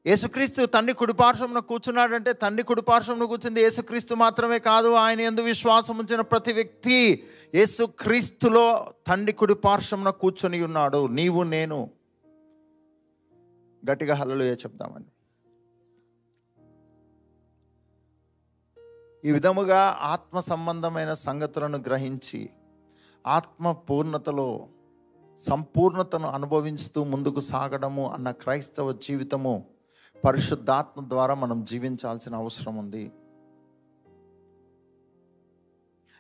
యేసుక్రీస్తు 0.05 0.65
తండ్రి 0.65 0.93
కుడిపార్శ్వమున 0.93 1.59
కూర్చున్నాడంటే 1.59 2.33
తండ్రి 2.33 2.63
కుడిపార్శ్వమున 2.63 3.25
కూర్చుంది 3.25 3.61
యేసుక్రీస్తు 3.61 4.15
మాత్రమే 4.15 4.59
కాదు. 4.59 4.93
ఆయన 4.93 5.21
ఎందు 5.21 5.41
విశ్వాసం 5.41 5.97
ఉంచిన 5.97 6.21
ప్రతి 6.21 6.53
వ్యక్తి 6.53 7.27
యేసుక్రీస్తులో 7.55 8.93
తండ్రి 9.07 9.33
కుడిపార్శ్వమున 9.33 10.09
కూర్చొని 10.09 10.63
ఉన్నాడు. 10.63 11.07
నీవు 11.07 11.43
నేను. 11.43 11.89
గట్టిగా 13.91 14.15
హల్లలుయ 14.15 14.47
చెప్దామండి. 14.47 15.20
ఈ 19.23 19.31
విధముగా 19.31 19.79
ఆత్మ 20.13 20.39
సంబంధమైన 20.39 21.13
సంగతులను 21.13 21.77
గ్రహించి 21.77 22.39
ఆత్మ 23.25 23.71
పూర్ణతలో 23.71 24.69
సంపూర్ణతను 25.43 26.27
అనుభవిస్తూ 26.27 27.03
ముందుకు 27.03 27.39
సాగడము 27.39 28.03
అన్న 28.15 28.31
క్రైస్తవ 28.31 28.91
జీవితము 29.05 29.53
పరిశుద్ధాత్మ 30.25 31.01
ద్వారా 31.09 31.33
మనం 31.33 31.59
జీవించాల్సిన 31.63 32.33
అవసరం 32.35 32.77
ఉంది. 32.77 33.11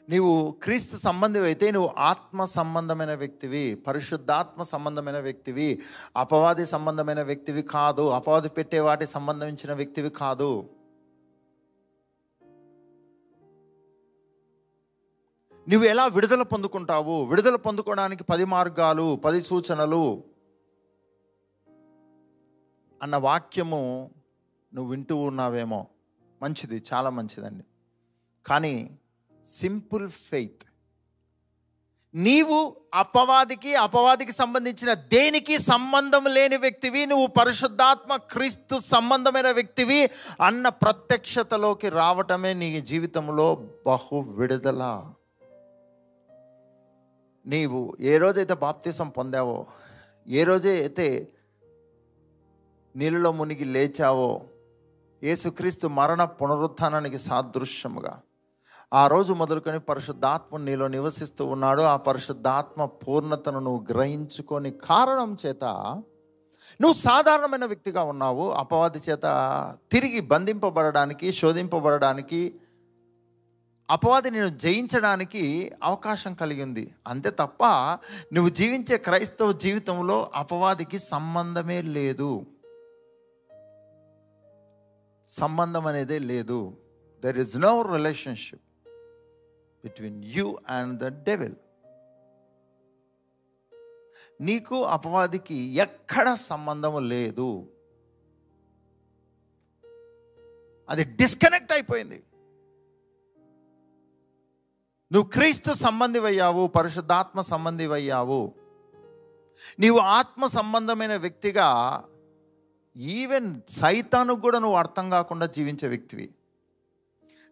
నీవు 0.09 0.33
క్రీస్తు 0.63 0.97
సంబంధి 0.97 1.39
అయితే 1.39 1.71
నువ్వు 1.71 1.89
ఆత్మ 1.97 2.45
సంబంధమైన 2.57 3.13
వ్యక్తివి 3.13 3.63
పరిశుద్ధాత్మ 3.87 4.63
సంబంధమైన 4.63 5.19
వ్యక్తివి 5.19 5.67
అపవాది 6.23 6.65
సంబంధమైన 6.65 7.21
వ్యక్తివి 7.21 7.61
కాదు 7.61 8.05
అపవాది 8.09 8.49
పెట్టే 8.49 8.79
వాటి 8.79 9.05
సంబంధించిన 9.05 9.73
వ్యక్తివి 9.73 10.09
కాదు. 10.09 10.51
నువ్వు 15.69 15.87
ఎలా 15.87 16.07
విడుదల 16.07 16.41
పొందుకుంటావు? 16.41 17.25
విడుదల 17.25 17.55
పొందుకోవడానికి 17.55 18.23
పది 18.23 18.45
మార్గాలు 18.45 19.15
పది 19.15 19.43
సూచనలు 19.43 20.23
అన్న 23.03 23.15
వాక్యము 23.15 24.11
నువ్వు 24.73 24.91
వింటూ 24.91 25.15
ఉన్నావేమో. 25.15 25.87
మంచిది 26.43 26.83
చాలా 26.93 27.09
మంచిదండి. 27.09 27.63
కానీ 28.45 28.99
సింపుల్ 29.47 30.09
ఫెయిత్. 30.09 30.63
నీవు 32.15 32.75
అపవాదికి 32.93 33.75
అపవాదికి 33.75 34.31
సంబంధించిన 34.31 34.93
దేనికి 34.93 35.57
సంబంధం 35.57 36.25
లేని 36.25 36.57
వ్యక్తివి 36.57 37.05
నువ్వు 37.05 37.27
పరిశుద్ధాత్మ 37.27 38.15
క్రీస్తు 38.15 38.77
సంబంధమైన 38.77 39.51
వ్యక్తివి 39.51 40.09
అన్న 40.41 40.69
ప్రత్యక్షతలోకి 40.69 41.89
రావటమే 41.89 42.53
నీ 42.53 42.81
జీవితంలో 42.81 43.69
బహు 43.87 44.19
విడుదల. 44.19 45.13
నీవు 47.45 47.97
ఏ 47.99 48.17
రోజైతే 48.17 48.53
బాప్తిసం 48.53 49.09
పొందావో 49.09 49.65
ఏ 50.27 50.43
రోజే 50.43 50.71
అయితే 50.71 51.27
నీళ్ళలో 52.95 53.31
మునిగి 53.31 53.65
లేచావో 53.65 54.41
యేసుక్రీస్తు 55.23 55.87
మరణ 55.87 56.23
పునరుత్థానానికి 56.23 57.17
సాదృశ్యముగా. 57.17 58.21
ఆ 58.93 59.07
రోజు 59.07 59.33
మొదలుకొని 59.33 59.79
పరిశుద్ధాత్మ 59.79 60.57
నీలో 60.57 60.87
నివసిస్తూ 60.87 61.45
ఉన్నాడు. 61.45 61.81
ఆ 61.81 61.95
పరిశుద్ధాత్మ 61.95 62.85
పూర్ణతను 62.85 63.59
నువ్వు 63.59 63.85
గ్రహించుకొని 63.91 64.71
కారణం 64.71 65.37
చేత 65.45 65.63
నువ్వు 66.81 66.93
సాధారణమైన 66.93 67.65
వ్యక్తిగా 67.65 68.03
ఉన్నావు. 68.03 68.51
అపవాది 68.51 68.99
చేత 69.09 69.25
తిరిగి 69.91 70.19
బంధింపబడడానికి 70.19 71.31
శోధింపబడడానికి 71.31 72.53
అపవాది 73.91 74.31
నేను 74.31 74.47
జయించడానికి 74.47 75.71
అవకాశం 75.83 76.33
కలిగింది. 76.33 76.95
అంతే 77.07 77.29
తప్ప 77.29 77.63
నువ్వు 78.33 78.49
జీవించే 78.49 78.97
క్రైస్తవ 78.97 79.51
జీవితంలో 79.51 80.31
అపవాదికి 80.35 80.99
సంబంధమే 80.99 81.81
లేదు. 81.81 82.45
సంబంధం 85.29 85.87
అనేదే 85.87 86.19
లేదు. 86.19 86.77
There 87.23 87.37
is 87.37 87.57
no 87.57 87.81
relationship 87.81 88.61
between 89.83 90.25
you 90.25 90.57
and 90.69 90.99
the 90.99 91.23
devil 91.23 91.55
నీకు 94.41 94.83
అపవాదికి 94.83 95.55
ఎక్కడ 95.55 96.33
సంబంధం 96.33 97.09
లేదు. 97.09 97.67
అది 100.89 101.03
డిస్కనెక్ట్ 101.03 101.73
అయిపోయింది. 101.73 102.23
నువ్వు 105.11 105.29
క్రీస్తు 105.29 105.73
సంబంధివయ్యావు 105.73 106.67
పరిశుద్ధాత్మ 106.67 107.41
సంబంధివయ్యావు. 107.41 108.53
నీవు 109.79 109.97
ఆత్మ 109.97 110.45
సంబంధమైన 110.45 111.15
వ్యక్తిగా 111.15 111.69
ఈవెన్ 112.95 113.61
సైతానికి 113.69 114.41
కూడా 114.41 114.59
నువ్వు 114.59 114.77
అర్థం 114.77 115.09
కాకుండా 115.09 115.45
జీవించే 115.45 115.87
వ్యక్తివి. 115.87 116.29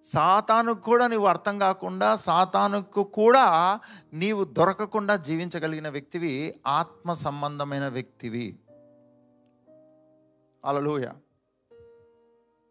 సాతానుకు 0.05 0.81
కూడా 0.81 1.07
నువ్వు 1.07 1.27
అర్థం 1.27 1.59
కాకుండా 1.59 2.15
సాతానుకు 2.15 3.03
కూడా 3.03 3.79
నీవు 4.13 4.43
దొరకకుండా 4.43 5.15
జీవించగలిగిన 5.15 5.89
వ్యక్తివి 5.89 6.55
ఆత్మ 6.67 7.13
సంబంధమైన 7.13 7.87
వ్యక్తివి. 7.87 8.59
Hallelujah 10.65 11.07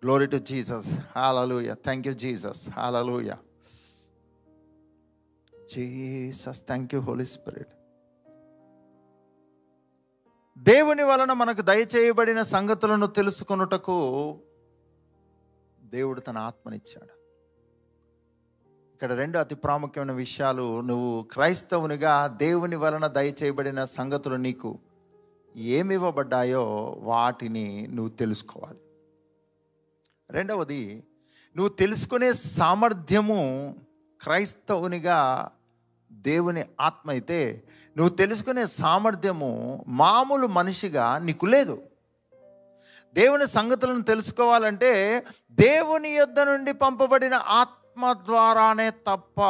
glory 0.05 0.27
to 0.27 0.37
Jesus 0.37 0.99
hallelujah 1.17 1.75
thank 1.75 2.07
you 2.07 2.15
Jesus 2.15 2.71
hallelujah 2.71 3.37
Jesus. 5.75 6.67
Thank 6.67 6.95
you 6.95 7.01
holy 7.01 7.25
spirit 7.25 7.69
దేవుని 10.59 11.03
వలన 11.03 11.33
మనకు 11.33 11.63
దయచేయబడిన 11.63 12.43
సంగతులను 12.43 13.07
తెలుసుకొనుటకు 13.07 14.39
దేవుడు 15.83 16.21
తన 16.21 16.39
ఆత్మనిచ్చాడు. 16.39 17.19
ఇక్కడ 18.93 19.13
రెండు 19.13 19.39
అతి 19.39 19.55
ప్రాముఖ్యమైన 19.55 20.13
విషయాలు. 20.13 20.81
నువ్వు 20.81 21.23
క్రైస్తవునిగా 21.23 22.27
దేవుని 22.27 22.77
వలన 22.77 23.07
దయచేయబడిన 23.07 23.85
సంగతులు 23.85 24.35
నీకు 24.35 24.79
ఏమి 25.57 25.95
ఇవ్వబడ్డాయో 25.95 26.65
వాటిని 26.99 27.87
నువ్వు 27.87 28.09
తెలుసుకోవాలి. 28.09 28.79
రెండవది 30.31 31.05
నువ్వు 31.57 31.69
తెలుసుకునే 31.69 32.33
సామర్థ్యము 32.33 33.41
క్రైస్తవునిగా 34.23 35.51
దేవుని 36.13 36.65
ఆత్మ 36.81 37.11
అయితే 37.11 37.63
నువ్వు 37.97 38.17
తెలుసుకునే 38.17 38.67
సామర్థ్యము 38.67 39.85
మామూలు 39.89 40.47
మనిషిగా 40.47 41.19
నీకు 41.19 41.47
లేదు. 41.47 41.83
దేవుని 43.15 43.47
సంగతులను 43.47 44.03
తెలుసుకోవాలంటే 44.03 45.25
దేవుని 45.51 46.11
యొద్ద 46.11 46.41
నుండి 46.41 46.73
పంపబడిన 46.73 47.35
ఆత్మ 47.35 48.13
ద్వారానే 48.13 48.91
తప్ప 48.91 49.41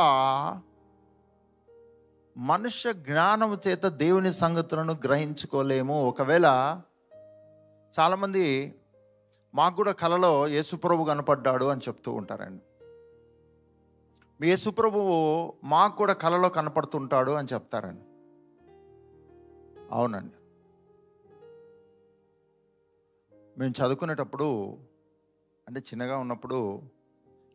మనుష్య 2.37 2.93
జ్ఞానము 2.93 3.59
చేత 3.69 3.85
దేవుని 3.87 4.33
సంగతులను 4.33 4.93
గ్రహించుకోలేము. 4.93 6.09
ఒకవేళ 6.09 6.47
చాలామంది 8.01 8.75
మాకు 9.55 9.77
కూడా 9.77 9.93
కలలో 9.93 10.49
యేసుప్రభు 10.49 11.05
కనపడ్డాడు 11.05 11.65
అని 11.65 11.81
చెప్తూ 11.89 12.13
ఉంటారండి. 12.13 12.63
యేసుప్రభువు 14.45 15.15
మాకు 15.65 15.97
కూడా 15.97 16.13
కలలో 16.13 16.49
కనపడుతుంటాడు 16.49 17.31
అని 17.31 17.49
చెప్తారండి. 17.55 18.05
అవునండి. 19.91 20.35
మేము 23.59 23.75
చదువుకునేటప్పుడు 23.81 24.49
అంటే 25.69 25.81
చిన్నగా 25.81 26.19
ఉన్నప్పుడు 26.19 26.83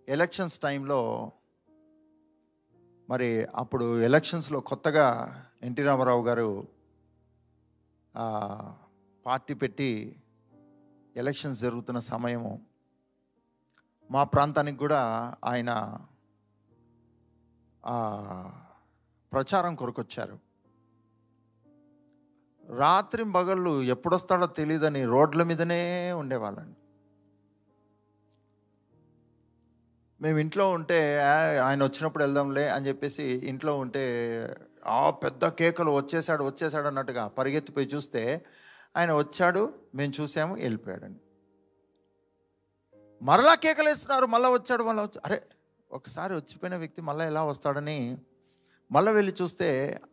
ఎలక్షన్స్ 0.09 0.59
టైంలో 0.59 1.31
మరి 3.09 3.45
అప్పుడు 3.55 4.01
ఎలక్షన్స్లో 4.01 4.59
కొత్తగా 4.59 5.07
ఎన్టీ 5.63 5.83
రామారావు 5.83 6.23
గారు 6.23 6.67
పార్టీ 9.25 9.53
పెట్టి 9.53 10.21
ఎలక్షన్స్ 11.15 11.61
జరుగుతున్న 11.61 11.99
సమయము 11.99 12.65
మా 14.11 14.23
ప్రాంతానికి 14.23 14.77
కూడా 14.77 15.01
ఆయన 15.45 15.97
ప్రచారం 19.33 19.75
కొరకొచ్చారు. 19.75 20.35
రాత్రి 22.77 23.23
పగళ్ళు 23.31 23.81
ఎప్పుడొస్తాడో 23.83 24.47
తెలియదని 24.47 25.05
రోడ్ల 25.05 25.43
మీదనే 25.43 26.11
ఉండేవాళ్ళండి. 26.11 26.77
మేము 30.21 30.37
ఇంట్లో 30.39 30.69
ఉంటే 30.69 30.99
ఆయన 31.59 31.83
వచ్చినప్పుడు 31.83 32.23
వెళ్దాంలే 32.23 32.69
అని 32.69 32.87
చెప్పేసి 32.87 33.23
ఇంట్లో 33.23 33.77
ఉంటే 33.79 34.03
ఆ 34.85 35.09
పెద్ద 35.09 35.47
కేకలు 35.47 35.91
వచ్చేసాడు 35.91 36.43
వచ్చేసాడు 36.43 36.87
అన్నట్టుగా 36.87 37.27
పరిగెత్తిపోయి 37.27 37.87
చూస్తే 37.87 38.45
ఆయన 38.97 39.11
వచ్చాడు 39.13 39.73
మేము 39.95 40.13
చూసాము 40.21 40.55
వెళ్ళిపోయాడండి. 40.55 41.19
మరలా 43.21 43.55
కేకలు 43.55 43.89
వేస్తున్నారు 43.89 44.25
మళ్ళీ 44.25 44.49
వచ్చాడు 44.49 44.83
మళ్ళీ 44.83 45.03
వచ్చి 45.03 45.21
అరే 45.25 45.43
ఒకసారి 45.93 46.33
వచ్చిపోయిన 46.35 46.75
వ్యక్తి 46.75 47.01
మళ్ళీ 47.01 47.25
ఎలా 47.25 47.43
వస్తాడని 47.43 48.17
మళ్ళీ 48.91 49.11
వెళ్ళి 49.11 49.33
చూస్తే 49.41 49.67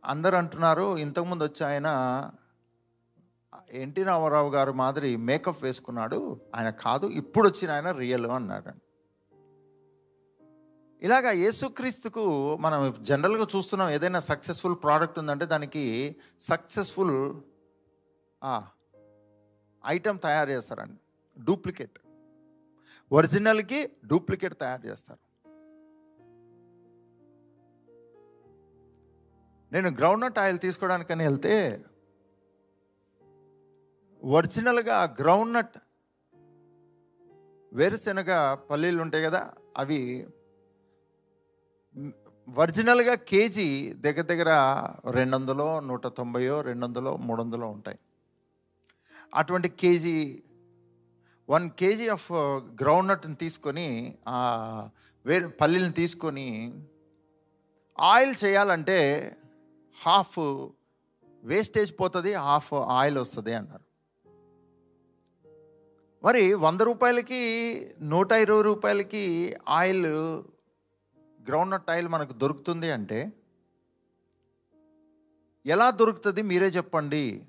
అందరు 0.05 0.37
అంటున్నారు 0.37 0.97
ఇంతకుముందు 0.97 1.45
వచ్చి 1.45 1.63
ఆయన 1.67 1.89
ఎన్టీ 3.71 4.03
రామారావు 4.03 4.51
గారు 4.51 4.73
మాదిరి 4.73 5.17
మేకప్ 5.29 5.63
వేసుకున్నాడు 5.65 6.41
ఆయన 6.55 6.71
కాదు 6.71 7.07
ఇప్పుడు 7.07 7.49
వచ్చిన 7.49 7.71
ఆయన 7.71 7.91
రియల్ 7.91 8.27
అన్నాడు. 8.27 8.73
ఇలాగా 11.03 11.31
యేసుక్రీస్తుకు 11.31 12.57
మనం 12.57 12.81
జనరల్గా 13.01 13.47
చూస్తున్నాం 13.57 13.91
ఏదైనా 13.91 14.21
సక్సెస్ఫుల్ 14.21 14.77
ప్రోడక్ట్ 14.83 15.19
ఉందంటే 15.19 15.47
దానికి 15.47 15.85
సక్సెస్ఫుల్ 16.41 17.17
ఐటమ్ 19.87 20.19
తయారు 20.19 20.51
చేస్తారండి 20.51 21.01
డూప్లికేట్. 21.45 21.99
ఒరిజినల్కి 23.13 23.81
డూప్లికేట్ 24.07 24.57
తయారు 24.61 24.87
చేస్తారు. 24.87 25.30
నేను 29.73 29.89
గ్రౌండ్ 29.91 30.25
నట్ 30.25 30.39
ఆయిల్ 30.39 30.59
తీసుకోవడానికని 30.59 31.25
వెళ్తే 31.25 31.55
ఒరిజినల్గా 34.23 35.17
గ్రౌండ్ 35.21 35.55
నట్ 35.55 35.77
వేరుశనగ 37.73 38.55
పల్లీలు 38.71 39.03
ఉంటాయి 39.03 39.25
కదా 39.25 39.51
అవి 39.77 40.27
ఒరిజినల్గా 42.49 43.15
కేజీ 43.15 43.93
దగ్గర 43.95 44.23
దగ్గర 44.23 44.51
రెండు 45.11 45.37
వందలో 45.37 45.81
నూట 45.81 46.07
తొంభయో 46.07 46.61
రెండు 46.61 46.87
వందలో 46.87 47.17
మూడు 47.17 47.43
వందలో 47.43 47.67
ఉంటాయి. 47.69 47.99
అటువంటి 49.35 49.69
KG 49.69 50.43
one 51.49 51.71
KG 51.71 52.09
of 52.09 52.33
ground 52.83 53.09
నట్ని 53.09 53.35
తీసుకొని 53.35 54.19
వేరు 55.27 55.49
పల్లీలను 55.49 55.93
తీసుకొని 55.93 56.49
ఆయిల్ 57.99 58.35
చేయాలంటే 58.45 58.99
హాఫ్ 60.03 60.39
వేస్టేజ్ 61.45 61.93
పోతుంది 62.01 62.33
హాఫ్ 62.35 62.75
ఆయిల్ 62.75 63.19
వస్తుంది 63.19 63.53
అన్నారు. 63.55 63.85
మరి 66.25 66.55
వంద 66.55 66.81
రూపాయలకి 66.81 67.43
నూట 68.03 68.33
ఇరవై 68.33 68.63
రూపాయలకి 68.63 69.55
ఆయిల్ 69.69 70.07
గ్రౌండ్ 71.49 71.71
నట్ 71.71 71.91
ఆయిల్ 71.91 72.09
మనకు 72.09 72.33
దొరుకుతుంది 72.33 72.91
అంటే 72.91 73.33
ఎలా 75.67 75.91
దొరుకుతుంది 75.91 76.43
మీరే 76.43 76.67
చెప్పండి. 76.67 77.47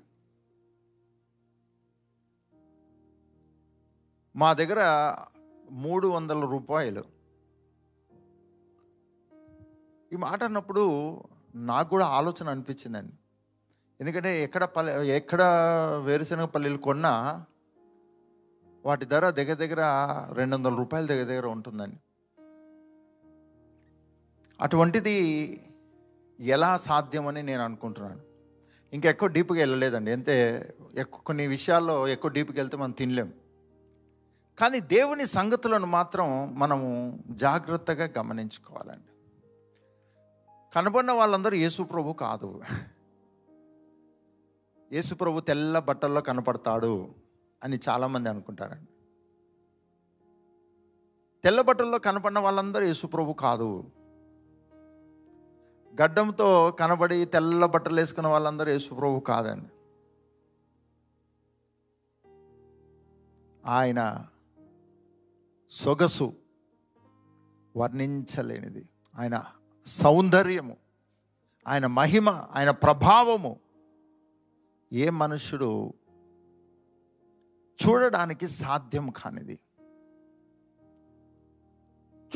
మా 4.36 4.52
దగ్గర 4.52 4.80
మూడు 5.70 6.08
వందల 6.08 6.44
రూపాయలు. 6.44 7.04
ఈ 10.12 10.16
మాట 10.16 10.42
అన్నప్పుడు 10.42 10.84
నాకు 11.54 11.88
కూడా 11.88 12.06
ఆలోచన 12.06 12.48
అనిపించిందండి. 12.48 13.12
ఎందుకంటే 14.00 14.44
ఎక్కడ 14.44 14.64
పల్లె 14.64 15.06
ఎక్కడ 15.16 15.42
వేరుశనగ 16.04 16.44
పల్లీలు 16.44 16.78
కొన్నా 16.78 17.44
వాటి 18.84 19.04
ధర 19.04 19.30
దగ్గర 19.30 19.54
దగ్గర 19.54 19.78
రెండు 20.32 20.56
వందల 20.56 20.74
రూపాయల 20.74 21.06
దగ్గర 21.06 21.24
దగ్గర 21.24 21.46
ఉంటుందండి. 21.46 21.96
అటువంటిది 24.60 25.16
ఎలా 26.40 26.76
సాధ్యమని 26.76 27.42
నేను 27.42 27.62
అనుకుంటున్నాను. 27.62 28.20
ఇంకా 28.92 29.10
ఎక్కువ 29.10 29.28
డీప్గా 29.28 29.58
వెళ్ళలేదండి. 29.58 30.12
అంతే 30.12 30.66
ఎక్కువ 30.94 31.22
కొన్ని 31.26 31.46
విషయాల్లో 31.46 32.08
ఎక్కువ 32.08 32.30
డీప్కి 32.30 32.60
వెళ్తే 32.60 32.76
మనం 32.76 32.90
తినలేం. 32.90 33.32
కానీ 34.58 34.80
దేవుని 34.80 35.26
సంగతులను 35.26 35.86
మాత్రం 35.86 36.58
మనము 36.58 37.18
జాగ్రత్తగా 37.30 38.08
గమనించుకోవాలండి. 38.18 39.11
కనబడిన 40.72 41.12
వాళ్ళందరూ 41.12 41.56
యేసుప్రభు 41.56 42.12
కాదు. 42.12 42.62
యేసుప్రభు 44.92 45.40
తెల్ల 45.40 45.78
బట్టల్లో 45.78 46.20
కనపడతాడు 46.20 47.14
అని 47.64 47.78
చాలామంది 47.88 48.28
అనుకుంటారండి. 48.28 48.88
తెల్ల 51.44 51.60
బట్టల్లో 51.60 51.98
కనపడిన 51.98 52.38
వాళ్ళందరూ 52.38 52.84
యేసుప్రభు 52.84 53.32
కాదు. 53.32 53.84
గడ్డంతో 56.02 56.76
కనబడి 56.80 57.24
తెల్ల 57.24 57.66
బట్టలు 57.66 58.00
వేసుకున్న 58.00 58.28
వాళ్ళందరూ 58.28 58.70
యేసుప్రభు 58.70 59.20
కాదండి. 59.20 59.70
ఆయన 63.66 64.26
సొగసు 65.70 66.32
వర్ణించలేనిది. 67.76 68.88
ఆయన 69.18 69.44
సౌందర్యము 69.86 70.76
ఆయన 71.68 71.86
మహిమ 71.86 72.28
ఆయన 72.28 72.70
ప్రభావము. 72.70 73.60
ఏ 74.92 75.10
మనుషుడు 75.10 75.94
చూడడానికి 77.86 78.48
సాధ్యం 78.48 79.10
కానిది. 79.16 79.58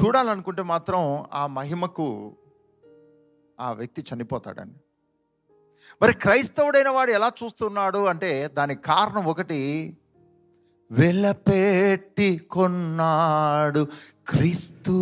చూడాలనుకుంటే 0.05 0.63
మాత్రం 0.63 1.27
ఆ 1.33 1.47
మహిమకు 1.47 2.37
ఆ 3.61 3.73
వ్యక్తి 3.73 4.05
చనిపోతాడండి. 4.15 4.81
మరి 6.03 6.15
క్రైస్తవుడైన 6.15 6.89
వాడు 6.89 7.11
ఎలా 7.11 7.33
చూస్తున్నాడు 7.45 8.05
అంటే 8.05 8.49
దానికి 8.49 8.83
కారణం 8.83 9.25
ఒకటి 9.25 9.97
వెలపెట్టి 10.91 12.39
కొన్నాడు 12.39 13.87
క్రీస్తు. 14.29 14.97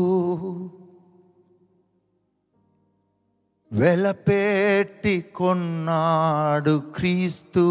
వెలపెట్టి 3.74 5.24
కొన్నాడు 5.34 6.82
క్రీస్తు. 6.96 7.64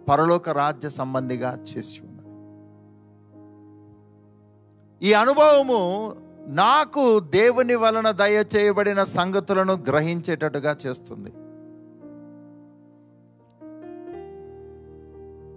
పరలోక 0.08 0.48
రాజ్య 0.48 0.88
సంబంధిగా 0.88 1.64
చేసి 1.68 2.07
ఈ 5.02 5.12
అనుభవము 5.12 6.16
నాకు 6.46 7.20
దేవుని 7.20 7.74
వలన 7.74 8.10
దయచేయబడిన 8.10 9.04
సంగతులను 9.04 9.72
గ్రహించేటట్టుగా 9.72 10.76
చేస్తుంది. 10.86 11.30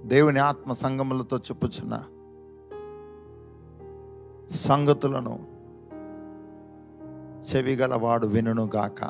దేవుని 0.07 0.39
ఆత్మ 0.39 0.73
సంగములతో 0.73 1.37
చెప్పుచున్న 1.37 2.03
సంగతులను 4.55 5.39
చెవిగలవాడు 7.51 8.27
వినుగాక 8.27 9.03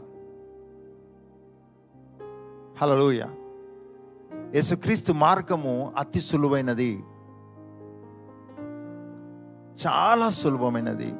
హలలుయ 2.82 3.22
యేసుక్రీస్తు 4.56 5.12
మార్గము 5.12 5.94
అతి 5.98 6.20
సులువైనది. 6.20 7.04
చాలా 9.88 10.30
సులభమైనది. 10.30 11.12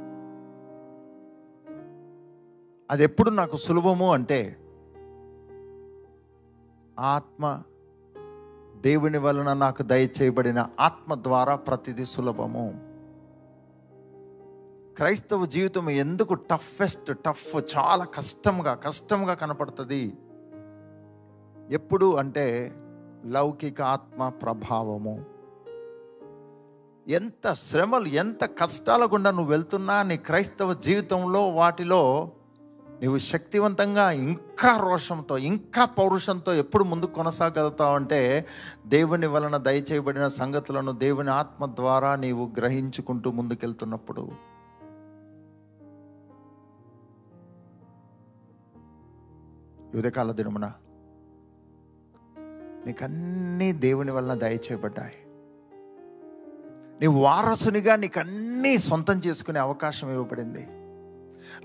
అది 2.92 3.04
ఎప్పుడు 3.04 3.30
నాకు 3.30 3.58
సులభము 3.58 4.14
అంటే 4.14 4.58
ఆత్మ 7.00 7.64
దేవుని 8.82 9.18
వలన 9.18 9.54
నాకు 9.54 9.84
దయచేయబడిన 9.84 10.70
ఆత్మ 10.80 11.16
ద్వారా 11.16 11.56
ప్రతిదీ 11.56 12.06
సులభము. 12.06 12.92
క్రైస్తవ 14.98 15.46
జీవితం 15.46 15.90
ఎందుకు 15.90 16.34
టఫెస్ట్ 16.34 17.18
టఫ్ 17.18 17.78
చాలా 17.78 18.06
కష్టంగా 18.06 18.74
కష్టంగా 18.74 19.34
కనపడుతుంది? 19.34 20.14
ఎప్పుడు 21.70 22.16
అంటే 22.16 22.74
లౌకిక 23.26 23.82
ఆత్మ 23.82 24.30
ప్రభావము. 24.30 25.31
ఎంత 27.08 27.54
శ్రమలు 27.54 28.08
ఎంత 28.08 28.44
కష్టాల 28.44 29.06
గుండా 29.06 29.32
నువ్వు 29.32 29.52
వెళ్తున్నా 29.52 30.04
నీ 30.04 30.18
క్రైస్తవ 30.18 30.74
జీవితంలో 30.74 31.50
వాటిలో 31.50 32.32
నువ్వు 33.04 33.18
శక్తివంతంగా 33.18 34.12
ఇంకా 34.12 34.78
రోషంతో 34.78 35.38
ఇంకా 35.38 35.86
పౌరుషంతో 35.86 36.54
ఎప్పుడు 36.54 36.84
ముందుకు 36.84 37.14
కొనసాగలుగుతావు 37.14 37.96
అంటే 37.96 38.48
దేవుని 38.88 39.28
వలన 39.28 39.58
దయచేయబడిన 39.58 40.28
సంగతులను 40.28 40.92
దేవుని 40.92 41.30
ఆత్మ 41.30 41.66
ద్వారా 41.66 42.16
నీవు 42.16 42.52
గ్రహించుకుంటూ 42.58 43.32
ముందుకెళ్తున్నప్పుడు. 43.32 44.22
ఉదయకాల 49.98 50.32
దినమున 50.32 50.72
నీకన్నీ 52.86 53.72
దేవుని 53.72 54.12
వలన 54.12 54.34
దయచేయబడ్డాయి. 54.34 55.14
నీ 57.02 57.08
వారసునిగా 57.08 57.96
నీకు 57.96 58.20
అన్నీ 58.20 58.78
సొంతం 58.78 59.22
చేసుకునే 59.28 59.60
అవకాశం 59.60 60.12
ఇవ్వబడింది. 60.12 60.68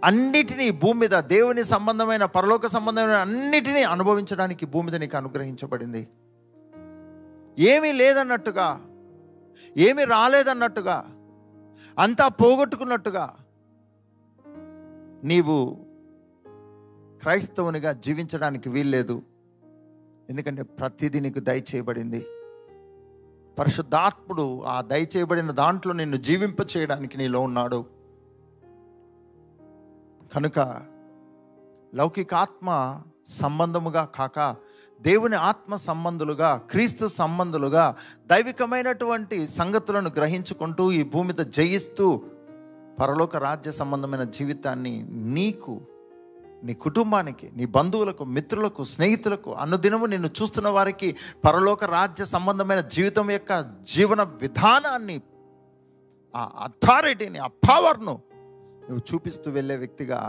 అన్నిటినీ 0.04 0.70
భూమి 0.70 1.00
మీద 1.00 1.10
దేవుని 1.10 1.64
సంబంధమైన 1.64 2.24
పరలోక 2.24 2.66
సంబంధమైన 2.66 3.16
అన్నిటినీ 3.16 3.82
అనుభవించడానికి 3.82 4.66
భూమి 4.66 4.90
మీద 4.90 5.00
నీకు 5.00 5.16
అనుగ్రహించబడింది. 5.16 6.08
ఏమీ 7.58 7.92
లేదన్నట్టుగా 7.92 8.80
ఏమీ 9.76 10.04
రాలేదన్నట్టుగా 10.04 11.04
అంతా 11.98 12.28
పోగొట్టుకున్నట్టుగా 12.28 13.34
నీవు 15.24 15.78
క్రైస్తవునిగా 17.20 17.92
జీవించడానికి 17.92 18.68
వీల్లేదు. 18.68 19.22
ఎందుకంటే 20.30 20.62
ప్రతిదీ 20.62 21.20
నీకు 21.20 21.40
దయచేయబడింది. 21.40 22.26
పరిశుద్ధాత్ముడు 23.58 24.62
ఆ 24.62 24.80
దయచేయబడిన 24.80 25.50
దాంట్లో 25.50 25.92
నిన్ను 25.92 26.16
జీవింప 26.16 26.56
చేయడానికి 26.76 27.18
నీలో 27.18 27.40
ఉన్నాడు. 27.40 27.84
కనుక 30.34 30.58
లౌకికాత్మ 31.94 32.68
సంబంధముగా 33.28 34.04
కాక 34.04 34.56
దేవుని 35.00 35.36
ఆత్మ 35.36 35.76
సంబంధులుగా 35.76 36.56
క్రీస్తు 36.70 37.06
సంబంధులుగా 37.06 37.94
దైవికమైనటువంటి 38.26 39.46
సంగతులను 39.46 40.10
గ్రహించుకుంటూ 40.16 40.92
ఈ 40.92 41.02
భూమి 41.02 41.28
మీద 41.28 41.46
జయిస్తూ 41.46 42.22
పరలోక 43.00 43.36
రాజ్య 43.36 43.72
సంబంధమైన 43.72 44.22
జీవితాన్ని 44.22 45.02
నీకు 45.10 45.80
నీ 46.62 46.74
కుటుంబానికి 46.74 47.46
నీ 47.56 47.64
బంధువులకు 47.66 48.24
మిత్రులకు 48.36 48.82
స్నేహితులకు 48.84 49.50
అనుదినము 49.54 50.06
నిన్ను 50.06 50.30
చూస్తున్న 50.38 50.68
వారికి 50.68 51.08
పరలోక 51.44 51.84
రాజ్య 51.90 52.24
సంబంధమైన 52.26 52.82
జీవితం 52.88 53.30
యొక్క 53.30 53.52
జీవన 53.92 54.22
విధానాన్ని 54.42 55.16
ఆ 56.34 56.44
అథారిటీని 56.64 57.38
ఆ 57.38 57.50
పవర్ను 57.68 58.14
నువ్వు 58.80 59.02
చూపిస్తూ 59.10 59.50
వెళ్ళే 59.50 59.76
వ్యక్తిగా 59.76 60.20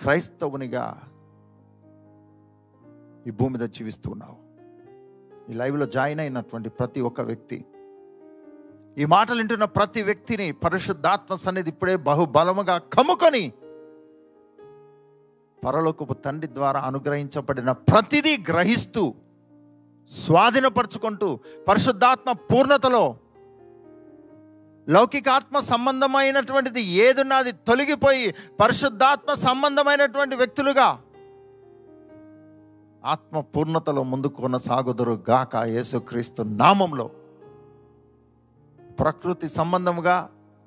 క్రైస్తవునిగా 0.00 0.84
ఈ 3.26 3.30
భూమి 3.30 3.52
మీద 3.52 3.66
జీవిస్తున్నావు 3.70 4.38
ఈ 5.50 5.54
లైవ్లో 5.54 5.86
జాయిన్ 5.86 6.20
అయినటువంటి 6.20 6.68
ప్రతి 6.70 7.00
ఒక్క 7.00 7.20
వ్యక్తి 7.20 7.58
ఈ 8.96 9.04
మాటలు 9.04 9.38
వింటున్న 9.38 9.66
ప్రతి 9.76 10.00
వ్యక్తిని 10.02 10.46
పరిశుద్ధాత్మ 10.64 11.34
సన్నిధి 11.34 11.70
ఇప్పుడే 11.70 11.94
బహుబలముగా 12.08 12.76
కమ్ముకొని 12.94 13.44
పరలోకపు 15.62 16.12
తండ్రి 16.24 16.48
ద్వారా 16.54 16.80
అనుగ్రహించబడిన 16.80 17.72
ప్రతిదీ 17.90 18.36
గ్రహిస్తూ 18.48 19.02
స్వాధీనపరుచుకుంటూ 20.12 21.28
పరిశుద్ధాత్మ 21.68 22.32
పూర్ణతలో 22.50 23.04
లౌకికాత్మ 24.88 25.58
సంబంధమైనటువంటిది 25.66 26.82
ఏదున్నది 27.04 27.52
తొలగిపోయి 27.66 28.24
పరిశుద్ధాత్మ 28.60 29.34
సంబంధమైనటువంటి 29.42 30.36
వ్యక్తులుగా 30.36 30.88
ఆత్మ 33.02 33.40
పూర్ణతలో 33.54 34.02
ముందుకు 34.02 34.40
కొనసాగుదురు 34.40 35.24
గాక 35.28 35.54
యేసుక్రీస్తు 35.68 36.42
నామంలో. 36.56 37.06
ప్రకృతి 38.98 39.48
సంబంధముగా 39.48 40.16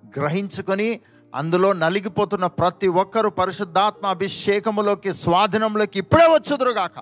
గ్రహించుకొని 0.03 0.87
అందులో 1.35 1.73
నలిగిపోతున్న 1.73 2.45
ప్రతి 2.45 2.87
ఒక్కరూ 2.87 3.29
పరిశుద్ధాత్మ 3.29 4.05
అభిషేకములోకి 4.07 5.13
స్వాధీనంలోకి 5.13 5.99
ఇప్పుడే 5.99 6.27
వచ్చుదురుగాక. 6.27 6.97